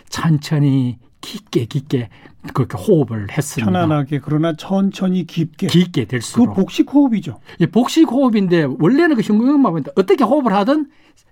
천천히 0.10 0.98
깊게 1.22 1.66
깊게 1.66 2.10
그렇게 2.54 2.78
호흡을 2.78 3.28
했습니다. 3.32 3.72
편안하게 3.72 4.20
그러나 4.24 4.54
천천히 4.56 5.26
깊게. 5.26 5.68
깊게 5.68 6.04
그 6.06 6.08
될수록 6.08 6.56
복식 6.56 6.94
호흡이죠. 6.94 7.40
예, 7.60 7.66
복식 7.66 8.10
호흡인데 8.10 8.68
원래는 8.80 9.16
그 9.16 9.22
흉흉마인데 9.22 9.92
어떻게 9.96 10.24
호흡을 10.24 10.54
하든 10.54 10.88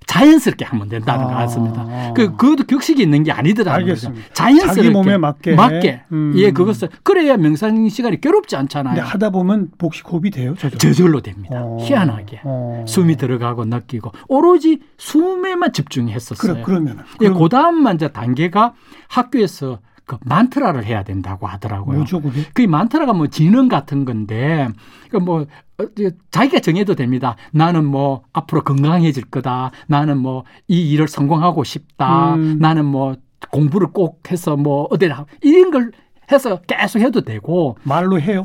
자연스럽게 0.05 0.65
하면 0.65 0.89
된다는 0.89 1.25
아. 1.25 1.27
것 1.27 1.33
같습니다. 1.35 2.13
그 2.13 2.35
그것도 2.35 2.65
격식이 2.65 3.01
있는 3.01 3.23
게 3.23 3.31
아니더라는 3.31 3.79
알겠습니다. 3.81 4.21
거죠. 4.21 4.33
자연스럽게 4.33 4.75
자기 4.75 4.89
몸에 4.89 5.17
맞게. 5.17 5.55
맞게. 5.55 6.01
음. 6.11 6.33
예, 6.35 6.51
그것을 6.51 6.89
그래야 7.03 7.37
명상 7.37 7.87
시간이 7.89 8.21
괴롭지 8.21 8.55
않잖아요. 8.55 9.01
하다 9.01 9.29
보면 9.31 9.71
복식 9.77 10.09
호흡이 10.09 10.29
돼요. 10.31 10.55
저절로. 10.55 10.77
저절로 10.77 11.21
됩니다. 11.21 11.61
어. 11.61 11.77
희한하게 11.81 12.41
어. 12.43 12.83
숨이 12.87 13.15
들어가고 13.15 13.65
느끼고 13.65 14.11
오로지 14.27 14.79
숨에만 14.97 15.73
집중했었어요. 15.73 16.63
그러, 16.63 16.81
예, 16.81 16.93
그럼 17.17 17.37
그 17.37 17.49
다음만 17.49 17.95
이제 17.95 18.09
단계가 18.09 18.73
학교에서 19.09 19.79
그 20.07 20.17
만트라를 20.25 20.85
해야 20.85 21.03
된다고 21.03 21.45
하더라고요. 21.45 21.97
뭐죠 21.97 22.21
그게? 22.21 22.41
그 22.53 22.63
만트라가 22.63 23.13
뭐 23.13 23.27
지능 23.27 23.67
같은 23.67 24.05
건데 24.05 24.69
그뭐 25.11 25.41
어, 25.41 25.83
자기가 26.31 26.59
정해도 26.59 26.95
됩니다. 26.95 27.35
나는 27.51 27.85
뭐 27.85 28.23
앞으로 28.33 28.63
건강해질 28.63 29.25
거다. 29.25 29.69
나는 29.87 30.17
뭐 30.17 30.43
이 30.67 30.89
일을 30.91 31.07
성공하고 31.07 31.63
싶다. 31.63 32.35
음. 32.35 32.57
나는 32.59 32.85
뭐 32.85 33.15
공부를 33.51 33.87
꼭 33.91 34.31
해서 34.31 34.55
뭐 34.57 34.87
어디 34.89 35.09
이런 35.41 35.71
걸 35.71 35.91
해서 36.31 36.59
계속 36.67 36.99
해도 36.99 37.21
되고 37.21 37.77
말로 37.83 38.19
해요. 38.19 38.43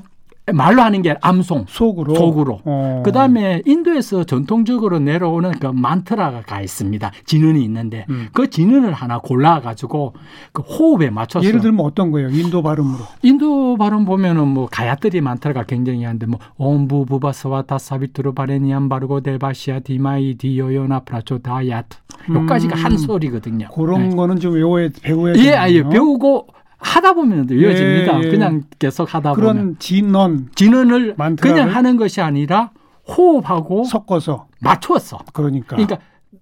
말로 0.52 0.83
하는 0.83 1.02
게 1.02 1.14
암송 1.20 1.66
속으로. 1.68 2.14
속으로. 2.16 2.61
어. 2.64 3.02
그다음에 3.05 3.62
인도에서 3.64 4.24
전통적으로 4.24 4.98
내려오는 4.98 5.52
그 5.52 5.66
만트라가 5.68 6.61
있습니다. 6.61 7.12
진언이 7.26 7.62
있는데 7.64 8.07
음. 8.11 8.28
그 8.33 8.50
진언을 8.50 8.92
하나 8.92 9.18
골라 9.18 9.61
가지고 9.61 10.14
그 10.52 10.62
호흡에 10.62 11.11
맞춰서 11.11 11.46
예를 11.46 11.61
들면 11.61 11.87
어떤 11.87 12.11
거예요? 12.11 12.28
인도 12.31 12.61
발음으로. 12.61 12.98
인도 13.22 13.76
발음 13.76 14.05
보면은 14.05 14.48
뭐 14.48 14.66
가야뜨리 14.70 15.20
만트라가 15.20 15.62
굉장히 15.64 16.02
한데 16.05 16.26
뭐 16.26 16.40
옴부 16.57 17.07
부바스와타 17.07 17.78
사비투르 17.78 18.33
바레니안 18.35 18.88
바르고 18.88 19.20
데바시아 19.20 19.81
디마이 19.81 20.35
디요요나 20.35 21.00
프라초 21.00 21.38
다야트 21.38 21.96
요까지가 22.28 22.76
음. 22.76 22.85
한 22.85 22.98
소리거든요. 22.98 23.68
그런 23.68 24.09
네. 24.11 24.16
거는 24.16 24.40
좀 24.40 24.55
외워야 24.55 24.88
배워야 25.02 25.35
예, 25.37 25.42
되요 25.42 25.57
아 25.61 25.70
예 25.70 25.83
배우고 25.85 26.48
하다 26.82 27.14
보면 27.14 27.48
이어집니다. 27.50 28.20
예, 28.20 28.24
예. 28.24 28.30
그냥 28.30 28.64
계속 28.78 29.14
하다 29.14 29.34
보면 29.34 29.54
그런 29.54 29.76
진언 29.78 30.48
진언을 30.54 31.14
만트라를 31.16 31.54
그냥 31.54 31.74
하는 31.74 31.96
것이 31.96 32.20
아니라 32.20 32.70
호흡하고 33.08 33.84
섞어서 33.84 34.48
맞추었어. 34.60 35.18
그러니까. 35.32 35.76
그러니까 35.76 35.98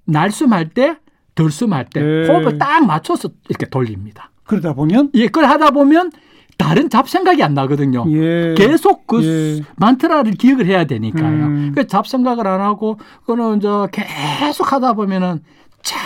날숨할 0.07 0.70
때, 0.70 0.96
덜숨할 1.35 1.87
때 1.87 2.00
예. 2.00 2.26
호흡을 2.26 2.59
딱 2.59 2.85
맞춰서 2.87 3.29
이렇게 3.48 3.66
돌립니다. 3.66 4.31
그러다 4.44 4.72
보면 4.74 5.11
예, 5.14 5.26
그걸 5.26 5.44
하다 5.44 5.70
보면 5.70 6.11
다른 6.57 6.90
잡생각이 6.90 7.42
안 7.42 7.55
나거든요. 7.55 8.05
예. 8.09 8.55
계속 8.57 9.07
그 9.07 9.24
예. 9.24 9.64
만트라를 9.76 10.33
기억을 10.33 10.66
해야 10.66 10.85
되니까요. 10.85 11.46
음. 11.46 11.72
그 11.74 11.87
잡생각을 11.87 12.46
안 12.46 12.61
하고 12.61 12.98
그거는 13.20 13.59
이제 13.59 13.68
계속 13.92 14.72
하다 14.72 14.94
보면은 14.94 15.40
쫙 15.83 15.98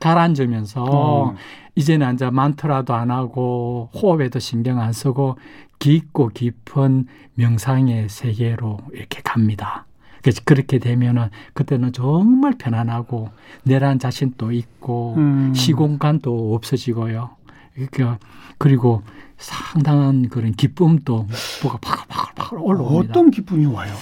가라앉으면서 0.00 0.84
어. 0.84 1.34
이제는 1.76 2.14
이제 2.14 2.28
만트라도 2.28 2.94
안 2.94 3.10
하고 3.10 3.90
호흡에도 3.94 4.38
신경 4.38 4.80
안 4.80 4.92
쓰고 4.92 5.38
깊고 5.78 6.30
깊은 6.30 7.06
명상의 7.34 8.08
세계로 8.08 8.78
이렇게 8.92 9.20
갑니다. 9.22 9.86
그래서 10.22 10.42
그렇게 10.44 10.78
되면은 10.78 11.28
그때는 11.52 11.92
정말 11.92 12.54
편안하고 12.58 13.28
내란 13.62 13.98
자신도 13.98 14.50
있고 14.52 15.14
음. 15.18 15.54
시공간도 15.54 16.54
없어지고요. 16.54 17.30
그러니까 17.74 18.18
그리고 18.58 19.02
상당한 19.36 20.28
그런 20.28 20.52
기쁨도 20.52 21.28
뭐가 21.62 21.78
파글파글 21.78 22.58
올라옵니다. 22.58 23.12
어떤 23.12 23.30
기쁨이 23.30 23.66
와요? 23.66 23.94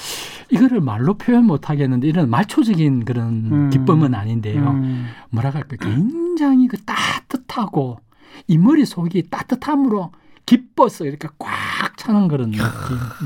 이거를 0.50 0.80
말로 0.80 1.14
표현 1.14 1.44
못 1.44 1.68
하겠는데 1.68 2.06
이런 2.06 2.30
말초적인 2.30 3.04
그런 3.04 3.28
음. 3.52 3.70
기쁨은 3.70 4.14
아닌데요. 4.14 4.70
음. 4.70 5.08
뭐라 5.30 5.50
할까 5.50 5.76
굉장히 5.80 6.68
그 6.68 6.76
따뜻 6.84 7.43
하고 7.58 7.98
이 8.46 8.58
머릿 8.58 8.86
속이 8.86 9.30
따뜻함으로 9.30 10.10
기뻐서 10.46 11.06
이렇게 11.06 11.28
꽉 11.38 11.96
차는 11.96 12.28
그런 12.28 12.50
느낌. 12.50 12.64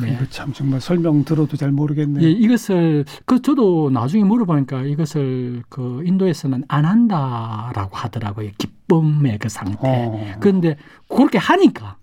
네. 0.02 0.12
이거 0.12 0.24
참 0.30 0.52
정말 0.52 0.80
설명 0.80 1.24
들어도 1.24 1.56
잘 1.56 1.72
모르겠네요. 1.72 2.24
예, 2.24 2.30
이것을 2.30 3.04
그 3.24 3.42
저도 3.42 3.90
나중에 3.90 4.22
물어보니까 4.22 4.82
이것을 4.82 5.64
그 5.68 6.02
인도에서는 6.04 6.64
안 6.68 6.84
한다라고 6.84 7.96
하더라고요. 7.96 8.50
기쁨의 8.56 9.38
그 9.38 9.48
상태. 9.48 9.78
어. 9.82 10.36
그런데 10.38 10.76
그렇게 11.08 11.38
하니까 11.38 11.96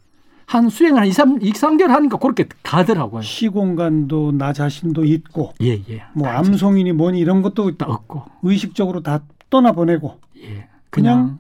한 0.48 0.70
수행을 0.70 1.02
한 1.02 1.08
2, 1.08 1.12
3, 1.12 1.42
2, 1.42 1.54
3개월 1.54 1.88
하니까 1.88 2.18
그렇게 2.18 2.48
가더라고요. 2.64 3.22
시공간도 3.22 4.34
나 4.34 4.52
자신도 4.54 5.06
있고 5.06 5.54
예, 5.62 5.82
예. 5.90 6.04
뭐다 6.14 6.40
암송이니 6.40 6.92
뭐니 6.92 7.20
이런 7.20 7.42
것도 7.42 7.78
다 7.78 7.86
없고. 7.88 8.24
의식적으로 8.44 9.02
다 9.02 9.22
떠나보내고 9.50 10.20
예. 10.44 10.68
그냥 10.90 11.16
그냥 11.26 11.40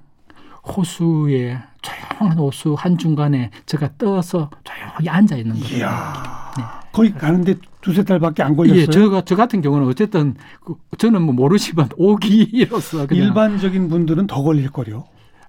호수에 0.67 1.58
조용한 1.82 2.38
호수 2.38 2.75
한 2.78 2.97
중간에 2.97 3.51
제가 3.65 3.89
떠서 3.97 4.49
조용히 4.63 5.10
앉아 5.10 5.36
있는 5.38 5.60
거예요. 5.60 5.78
이야 5.78 6.84
거기 6.91 7.13
가는데 7.13 7.56
두세 7.82 8.04
달밖에 8.04 8.41
안 8.41 8.56
걸렸어요. 8.56 8.82
예, 8.82 8.86
저가 8.86 9.23
저 9.25 9.36
같은 9.36 9.62
경우는 9.62 9.88
어쨌든 9.88 10.36
그 10.63 10.75
저는 10.97 11.21
뭐 11.21 11.34
모르지만 11.36 11.89
오기로서 11.97 13.06
그냥 13.06 13.25
일반적인 13.25 13.89
분들은 13.89 14.28
더 14.28 14.41
걸릴 14.41 14.69
거요. 14.69 15.06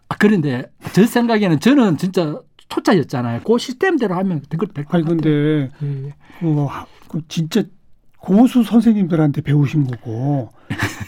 아, 0.08 0.16
그런데 0.18 0.64
제 0.92 1.06
생각에는 1.06 1.60
저는 1.60 1.96
진짜 1.96 2.40
초짜였잖아요. 2.68 3.42
그 3.42 3.58
시스템대로 3.58 4.14
하면 4.16 4.42
될것 4.48 4.70
아니 4.76 4.86
같아요. 4.86 5.04
근데 5.04 5.70
예. 5.82 6.12
그 7.08 7.20
진짜 7.28 7.62
고수 8.18 8.64
선생님들한테 8.64 9.40
배우신 9.42 9.86
거고 9.86 10.50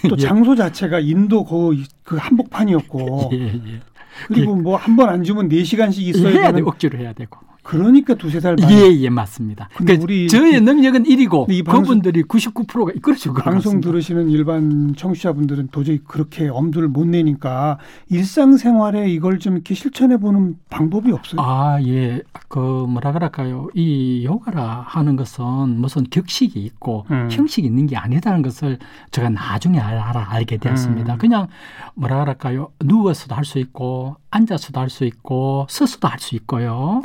또 0.08 0.14
예. 0.16 0.22
장소 0.22 0.54
자체가 0.54 1.00
인도 1.00 1.44
그, 1.44 1.82
그 2.04 2.16
한복판이었고 2.16 3.30
예, 3.34 3.54
예. 3.54 3.80
그리고 4.26 4.54
뭐 4.56 4.76
한 4.76 4.96
번 4.96 5.08
안 5.08 5.22
주면 5.22 5.48
네 5.48 5.62
시간씩 5.64 6.06
있어야 6.08 6.30
해야 6.32 6.46
돼 6.48 6.52
되는 6.56 6.68
억지로 6.68 6.98
해야 6.98 7.12
되고. 7.12 7.38
그러니까 7.68 8.14
두세 8.14 8.40
달 8.40 8.56
반. 8.56 8.70
예, 8.70 8.90
예, 8.96 9.10
맞습니다. 9.10 9.68
근데 9.76 9.92
그러니까 9.98 10.04
우리 10.04 10.26
저의 10.28 10.58
능력은 10.62 11.04
1이고 11.04 11.50
이 11.52 11.62
방송- 11.62 11.82
그분들이 11.82 12.22
99%가 12.22 12.92
이끌어줄 12.96 13.34
것 13.34 13.42
방송 13.44 13.58
같습니다. 13.58 13.90
들으시는 13.90 14.30
일반 14.30 14.94
청취자분들은 14.96 15.68
도저히 15.70 15.98
그렇게 16.02 16.48
엄두를 16.48 16.88
못 16.88 17.06
내니까 17.06 17.76
일상생활에 18.08 19.10
이걸 19.10 19.38
좀 19.38 19.54
이렇게 19.54 19.74
실천해 19.74 20.16
보는 20.16 20.56
방법이 20.70 21.12
없어요. 21.12 21.40
아, 21.42 21.78
예. 21.86 22.22
그 22.48 22.58
뭐라 22.58 23.12
그럴까요? 23.12 23.68
이 23.74 24.24
요가라 24.24 24.84
하는 24.86 25.16
것은 25.16 25.44
무슨 25.80 26.04
격식이 26.10 26.58
있고 26.60 27.04
음. 27.10 27.28
형식이 27.30 27.66
있는 27.66 27.86
게 27.86 27.96
아니다는 27.98 28.40
것을 28.40 28.78
제가 29.10 29.28
나중에 29.28 29.78
알, 29.78 29.98
알아 29.98 30.32
알게 30.32 30.56
되었습니다. 30.56 31.14
음. 31.14 31.18
그냥 31.18 31.48
뭐라 31.94 32.20
그럴까요? 32.20 32.70
누워서도 32.82 33.34
할 33.34 33.44
수 33.44 33.58
있고 33.58 34.16
앉아서도 34.30 34.78
할 34.80 34.88
수 34.90 35.04
있고 35.04 35.66
서서도 35.70 36.06
할 36.08 36.18
수 36.18 36.34
있고요. 36.36 37.02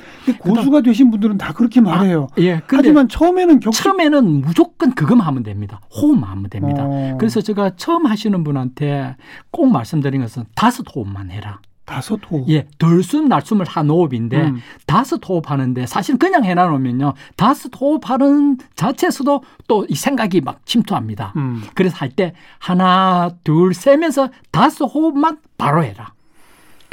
고수가 0.56 0.82
되신 0.82 1.12
분들은 1.12 1.38
다 1.38 1.54
그렇게 1.54 1.82
말해요. 1.82 2.28
아, 2.32 2.36
예. 2.42 2.62
하지만 2.68 3.08
처음에는 3.08 3.60
격 3.60 3.72
처음에는 3.74 4.42
무조건 4.42 4.94
그것만 4.94 5.26
하면 5.28 5.44
됩니다. 5.44 5.80
호흡만 5.94 6.30
하면 6.30 6.50
됩니다. 6.50 6.84
어. 6.86 7.16
그래서 7.20 7.42
제가 7.42 7.72
처음 7.76 8.06
하시는 8.06 8.44
분한테 8.44 9.16
꼭 9.52 9.68
말씀드린 9.72 10.22
것은 10.22 10.46
다섯 10.56 10.86
호흡만 10.96 11.32
해라. 11.32 11.60
다섯 11.86 12.18
호흡. 12.32 12.48
예, 12.48 12.66
들숨 12.80 13.28
날숨을 13.28 13.66
한 13.68 13.90
호흡인데 13.90 14.38
음. 14.42 14.60
다섯 14.86 15.20
호흡 15.28 15.52
하는데 15.52 15.86
사실 15.86 16.18
그냥 16.18 16.46
해놔 16.46 16.68
놓으면요. 16.68 17.14
다섯 17.36 17.70
호흡 17.80 18.10
하는 18.10 18.58
자체에서도 18.76 19.44
또 19.68 19.86
이 19.90 19.96
생각이 19.96 20.40
막 20.42 20.66
침투합니다. 20.66 21.34
음. 21.36 21.62
그래서 21.76 21.98
할 21.98 22.10
때 22.16 22.34
하나, 22.58 23.32
둘, 23.44 23.74
세면서 23.74 24.30
다섯 24.52 24.86
호흡만 24.86 25.40
바로 25.58 25.84
해라. 25.84 26.14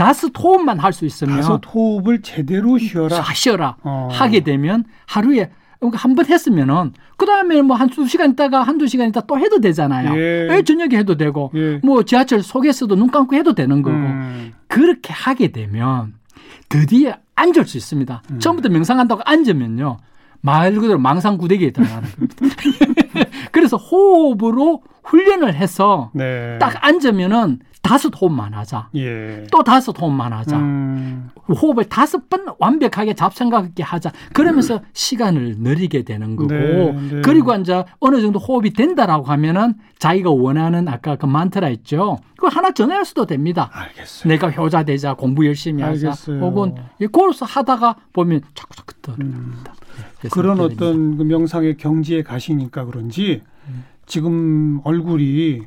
다섯 0.00 0.32
호흡만 0.38 0.78
할 0.78 0.92
수 0.92 1.04
있으면 1.04 1.36
다섯 1.36 1.60
호흡을 1.74 2.22
제대로 2.22 2.78
쉬어라. 2.78 3.22
쉬어라. 3.34 3.76
어. 3.82 4.08
하게 4.10 4.40
되면 4.40 4.84
하루에 5.06 5.50
그러니까 5.78 5.98
한 5.98 6.14
번 6.14 6.26
했으면은 6.26 6.92
그 7.16 7.26
다음에 7.26 7.60
뭐 7.62 7.76
한 7.76 7.88
두 7.90 8.06
시간 8.06 8.30
있다가 8.32 8.62
한두 8.62 8.86
시간 8.86 9.08
있다 9.08 9.20
또 9.22 9.38
해도 9.38 9.60
되잖아요. 9.60 10.14
예. 10.18 10.62
저녁에 10.62 10.96
해도 10.96 11.16
되고 11.16 11.50
예. 11.54 11.80
뭐 11.82 12.02
지하철 12.02 12.42
속에서도 12.42 12.94
눈 12.96 13.10
감고 13.10 13.34
해도 13.36 13.54
되는 13.54 13.82
거고 13.82 13.96
음. 13.96 14.52
그렇게 14.68 15.12
하게 15.12 15.48
되면 15.52 16.14
드디어 16.70 17.14
앉을 17.36 17.66
수 17.66 17.76
있습니다. 17.76 18.22
음. 18.30 18.38
처음부터 18.38 18.68
명상한다고 18.70 19.22
앉으면요. 19.24 19.98
말 20.42 20.72
그대로 20.74 20.98
망상구대기에 20.98 21.72
들어가는 21.72 22.08
겁니다. 22.16 22.36
그래서 23.52 23.76
호흡으로 23.76 24.82
훈련을 25.04 25.54
해서 25.54 26.10
네. 26.14 26.56
딱 26.58 26.82
앉으면은 26.84 27.58
다섯 27.90 28.12
호흡만 28.22 28.54
하자. 28.54 28.88
예. 28.94 29.44
또 29.50 29.64
다섯 29.64 30.00
호흡만 30.00 30.32
하자. 30.32 30.56
음. 30.56 31.28
호흡을 31.48 31.86
다섯 31.86 32.30
번 32.30 32.46
완벽하게 32.60 33.14
잡생각 33.14 33.66
있게 33.66 33.82
하자. 33.82 34.12
그러면서 34.32 34.80
시간을 34.92 35.56
느리게 35.58 36.04
되는 36.04 36.36
거고. 36.36 36.54
네, 36.54 36.92
네. 36.92 37.20
그리고 37.24 37.52
이제 37.56 37.84
어느 37.98 38.20
정도 38.20 38.38
호흡이 38.38 38.70
된다라고 38.74 39.24
하면은 39.24 39.74
자기가 39.98 40.30
원하는 40.30 40.86
아까 40.86 41.16
그 41.16 41.26
만트라 41.26 41.68
있죠. 41.70 42.20
그거 42.36 42.46
하나 42.46 42.70
전할 42.70 43.04
수도 43.04 43.26
됩니다. 43.26 43.68
알겠어요. 43.72 44.28
내가 44.28 44.50
효자 44.50 44.84
되자, 44.84 45.14
공부 45.14 45.44
열심히 45.44 45.82
하자. 45.82 46.10
알겠어요. 46.10 46.38
혹은 46.38 46.76
그로서 47.10 47.44
하다가 47.44 47.96
보면 48.12 48.42
자꾸 48.54 48.76
자꾸 48.76 48.94
떠오릅니다. 49.02 49.74
음. 50.22 50.28
그런 50.30 50.60
어떤 50.60 51.16
그 51.16 51.24
명상의 51.24 51.76
경지에 51.76 52.22
가시니까 52.22 52.84
그런지 52.84 53.42
음. 53.66 53.84
지금 54.06 54.80
얼굴이 54.84 55.62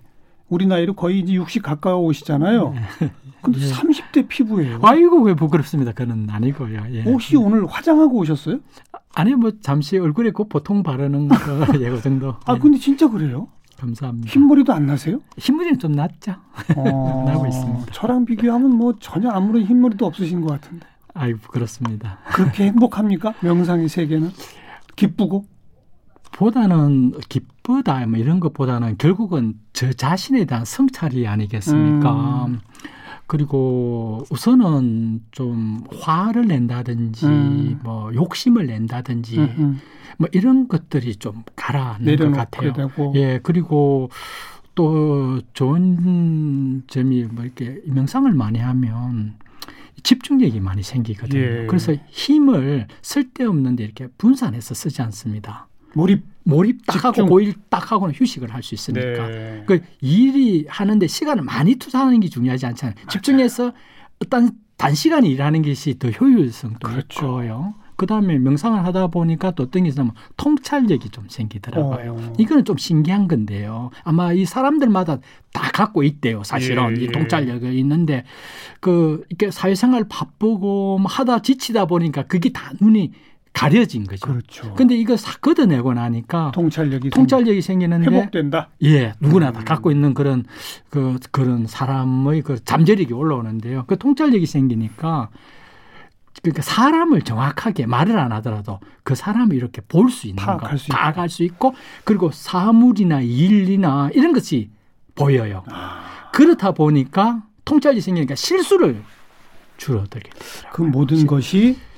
우리 0.50 0.66
나이로 0.68 0.94
거의 0.94 1.20
이제 1.20 1.34
60 1.34 1.64
가까워 1.64 2.02
오시잖아요. 2.04 2.74
네. 3.00 3.12
근데 3.42 3.60
예. 3.62 3.72
30대 3.72 4.28
피부예요. 4.28 4.80
아이고 4.84 5.22
왜 5.24 5.34
부끄럽습니다. 5.34 5.92
그는 5.92 6.30
아니고요. 6.30 6.84
예. 6.92 7.04
혹시 7.04 7.36
오늘 7.36 7.66
화장하고 7.66 8.18
오셨어요? 8.18 8.60
아니 9.16 9.34
뭐 9.36 9.52
잠시 9.62 9.98
얼굴에 9.98 10.32
그 10.32 10.46
보통 10.48 10.84
바르는 10.84 11.28
거 11.28 11.36
예고 11.82 12.00
정도. 12.02 12.36
아 12.46 12.58
근데 12.58 12.78
진짜 12.78 13.10
그래요? 13.10 13.48
감사합니다. 13.78 14.32
흰머리도 14.32 14.72
안 14.74 14.86
나세요? 14.86 15.20
흰머리는 15.38 15.80
좀 15.80 15.92
낫죠. 15.94 16.36
어, 16.78 17.24
나고 17.28 17.48
있습니다. 17.48 17.86
저랑 17.92 18.26
비교하면 18.26 18.70
뭐 18.76 18.96
전혀 19.00 19.30
아무런 19.30 19.64
흰머리도 19.64 20.06
없으신 20.06 20.42
것 20.42 20.48
같은데. 20.62 20.86
아이고 21.16 21.40
그렇습니다. 21.50 22.20
그렇게 22.34 22.66
행복합니까? 22.68 23.34
명상의 23.42 23.90
세계는 23.90 24.32
기쁘고? 24.96 25.46
보다는 26.34 27.14
기쁘다 27.30 28.06
뭐 28.08 28.20
이런 28.20 28.40
것보다는 28.40 28.98
결국은 28.98 29.56
저 29.72 29.92
자신에 29.94 30.46
대한 30.46 30.66
성찰이 30.66 31.28
아니겠습니까? 31.28 32.46
음. 32.46 32.60
그리고 33.28 34.26
우선은 34.30 35.22
좀 35.32 35.84
화를 35.98 36.48
낸다든지 36.48 37.26
음. 37.26 37.80
뭐 37.84 38.14
욕심을 38.14 38.68
낸다든지 38.68 39.38
음음. 39.38 39.56
음. 39.58 39.80
뭐 40.18 40.28
이런 40.34 40.68
것들이 40.68 41.16
좀 41.16 41.44
가라앉는 41.56 42.18
것 42.18 42.32
같아요. 42.32 42.74
되고. 42.74 43.14
예 43.16 43.40
그리고 43.42 44.10
또 44.76 45.40
좋은 45.54 46.84
점이 46.88 47.26
뭐 47.26 47.44
이렇게 47.44 47.82
명상을 47.86 48.32
많이 48.34 48.60
하면 48.60 49.36
집중력이 50.02 50.60
많이 50.60 50.84
생기거든요. 50.84 51.42
예. 51.42 51.66
그래서 51.68 51.94
힘을 52.10 52.88
쓸데없는데 53.02 53.84
이렇게 53.84 54.08
분산해서 54.18 54.74
쓰지 54.74 55.02
않습니다. 55.02 55.68
몰입 55.94 56.24
몰입 56.44 56.86
딱 56.86 57.06
하고 57.06 57.26
고일 57.26 57.54
딱 57.70 57.92
하고는 57.92 58.14
휴식을 58.16 58.54
할 58.54 58.62
수 58.64 58.76
있으니까. 58.76 59.28
네. 59.28 59.64
그 59.66 59.82
일이 60.02 60.66
하는데 60.68 61.08
시간을 61.08 61.44
많이 61.44 61.76
투자하는 61.76 62.20
게 62.20 62.28
중요하지 62.28 62.66
않잖아요. 62.66 62.96
맞아요. 62.96 63.08
집중해서 63.08 63.74
어떤 64.22 64.52
단시간에 64.78 65.30
일하는 65.30 65.62
것이 65.62 65.98
더 66.00 66.10
효율성도 66.10 66.80
그렇죠. 66.88 67.26
있고요. 67.26 67.76
그다음에 67.96 68.40
명상을 68.40 68.84
하다 68.84 69.08
보니까 69.08 69.52
또 69.52 69.64
어떤 69.64 69.84
게 69.84 69.90
있냐면 69.90 70.14
통찰력이 70.36 71.10
좀 71.10 71.26
생기더라고요. 71.30 72.16
어. 72.20 72.34
이거는 72.40 72.66
좀 72.66 72.76
신기한 72.76 73.28
건데요. 73.28 73.92
아마 74.04 74.34
이 74.34 74.46
사람들마다 74.46 75.20
다 75.54 75.72
갖고 75.72 76.04
있대요. 76.04 76.44
사실은 76.44 76.98
예, 76.98 77.04
이 77.04 77.08
통찰력이 77.08 77.78
있는데 77.80 78.26
그 78.80 79.24
이렇게 79.30 79.52
사회생활 79.52 80.06
바쁘고 80.10 80.98
뭐 81.00 81.08
하다 81.10 81.44
지치다 81.44 81.86
보니까 81.86 82.24
그게 82.24 82.52
다 82.52 82.72
눈이 82.82 83.12
가려진 83.54 84.04
거죠. 84.06 84.28
그렇죠. 84.28 84.74
근데 84.74 84.96
이거 84.96 85.16
싹 85.16 85.40
걷어내고 85.42 85.94
나니까 85.94 86.52
통찰력이 86.54 87.12
통찰력이 87.12 87.62
생기는데 87.62 88.10
회복된다. 88.10 88.70
예, 88.84 89.14
누구나 89.20 89.50
음. 89.50 89.54
다 89.54 89.64
갖고 89.64 89.92
있는 89.92 90.14
그런 90.14 90.44
그 90.90 91.18
그런 91.32 91.68
사람의 91.68 92.42
그 92.42 92.64
잠재력이 92.64 93.14
올라오는데요. 93.14 93.86
그 93.88 93.98
통찰력이 93.98 94.46
생기니까 94.48 95.30
그러니까 96.42 96.62
사람을 96.64 97.22
정확하게 97.22 97.86
말을 97.86 98.18
안 98.20 98.32
하더라도 98.34 98.80
그 99.04 99.16
사람을 99.16 99.56
이렇게 99.56 99.82
볼 99.82 100.10
수 100.10 100.28
있는 100.28 100.44
거, 100.44 100.58
파악할 100.90 101.30
수 101.30 101.44
있고 101.44 101.74
그리고 102.04 102.32
사물이나 102.32 103.22
일이나 103.22 104.10
이런 104.14 104.34
것이 104.34 104.70
보여요. 105.16 105.64
아. 105.70 106.30
그렇다 106.34 106.72
보니까 106.72 107.44
통찰이 107.66 108.02
생기니까 108.02 108.36
실수를 108.36 109.04
줄어들게 109.78 110.30
되더라고요. 110.32 110.72
그 110.74 110.82
모든 110.82 111.28
것이 111.28 111.78
네. 111.78 111.93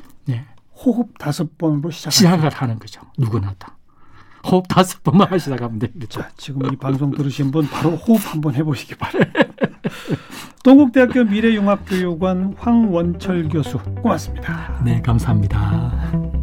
호흡 0.75 1.17
다섯 1.17 1.57
번으로 1.57 1.89
시작 1.89 2.11
시작을 2.11 2.49
하는 2.49 2.79
거죠. 2.79 3.01
누구나 3.17 3.53
다. 3.57 3.75
호흡 4.45 4.67
다섯 4.67 5.01
번만 5.03 5.31
하시다 5.31 5.55
가면 5.55 5.79
됩니다. 5.79 6.05
자, 6.09 6.29
지금 6.38 6.71
이 6.71 6.75
방송 6.75 7.11
들으신 7.11 7.49
분 7.51 7.67
바로 7.67 7.91
호흡 7.91 8.19
한번 8.31 8.53
해보시기 8.53 8.95
바랍니다. 8.95 9.39
동국대학교 10.63 11.23
미래융합교육원 11.23 12.55
황원철 12.57 13.49
교수 13.49 13.79
고맙습니다. 14.01 14.81
네, 14.83 15.01
감사합니다. 15.01 16.34